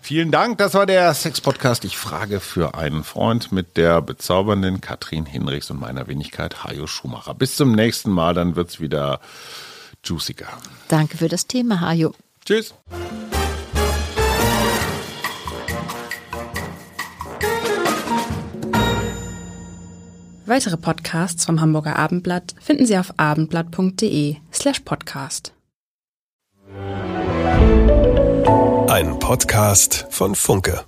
vielen 0.00 0.30
Dank. 0.32 0.58
Das 0.58 0.74
war 0.74 0.86
der 0.86 1.12
Sex-Podcast. 1.14 1.84
Ich 1.84 1.96
frage 1.98 2.40
für 2.40 2.74
einen 2.74 3.04
Freund 3.04 3.52
mit 3.52 3.76
der 3.76 4.00
bezaubernden 4.02 4.80
Katrin 4.80 5.26
Hinrichs 5.26 5.70
und 5.70 5.78
meiner 5.78 6.06
Wenigkeit 6.08 6.64
Hajo 6.64 6.86
Schumacher. 6.86 7.34
Bis 7.34 7.56
zum 7.56 7.72
nächsten 7.72 8.10
Mal, 8.10 8.34
dann 8.34 8.56
wird's 8.56 8.80
wieder 8.80 9.20
juiciger. 10.04 10.48
Danke 10.88 11.16
für 11.18 11.28
das 11.28 11.46
Thema, 11.46 11.80
Hajo. 11.80 12.14
Tschüss. 12.44 12.74
Weitere 20.46 20.76
Podcasts 20.76 21.44
vom 21.44 21.60
Hamburger 21.60 21.96
Abendblatt 21.96 22.54
finden 22.60 22.86
Sie 22.86 22.96
auf 22.96 23.14
abendblatt.de 23.16 24.36
slash 24.52 24.80
podcast. 24.80 25.52
Ein 28.88 29.18
Podcast 29.18 30.06
von 30.10 30.36
Funke. 30.36 30.84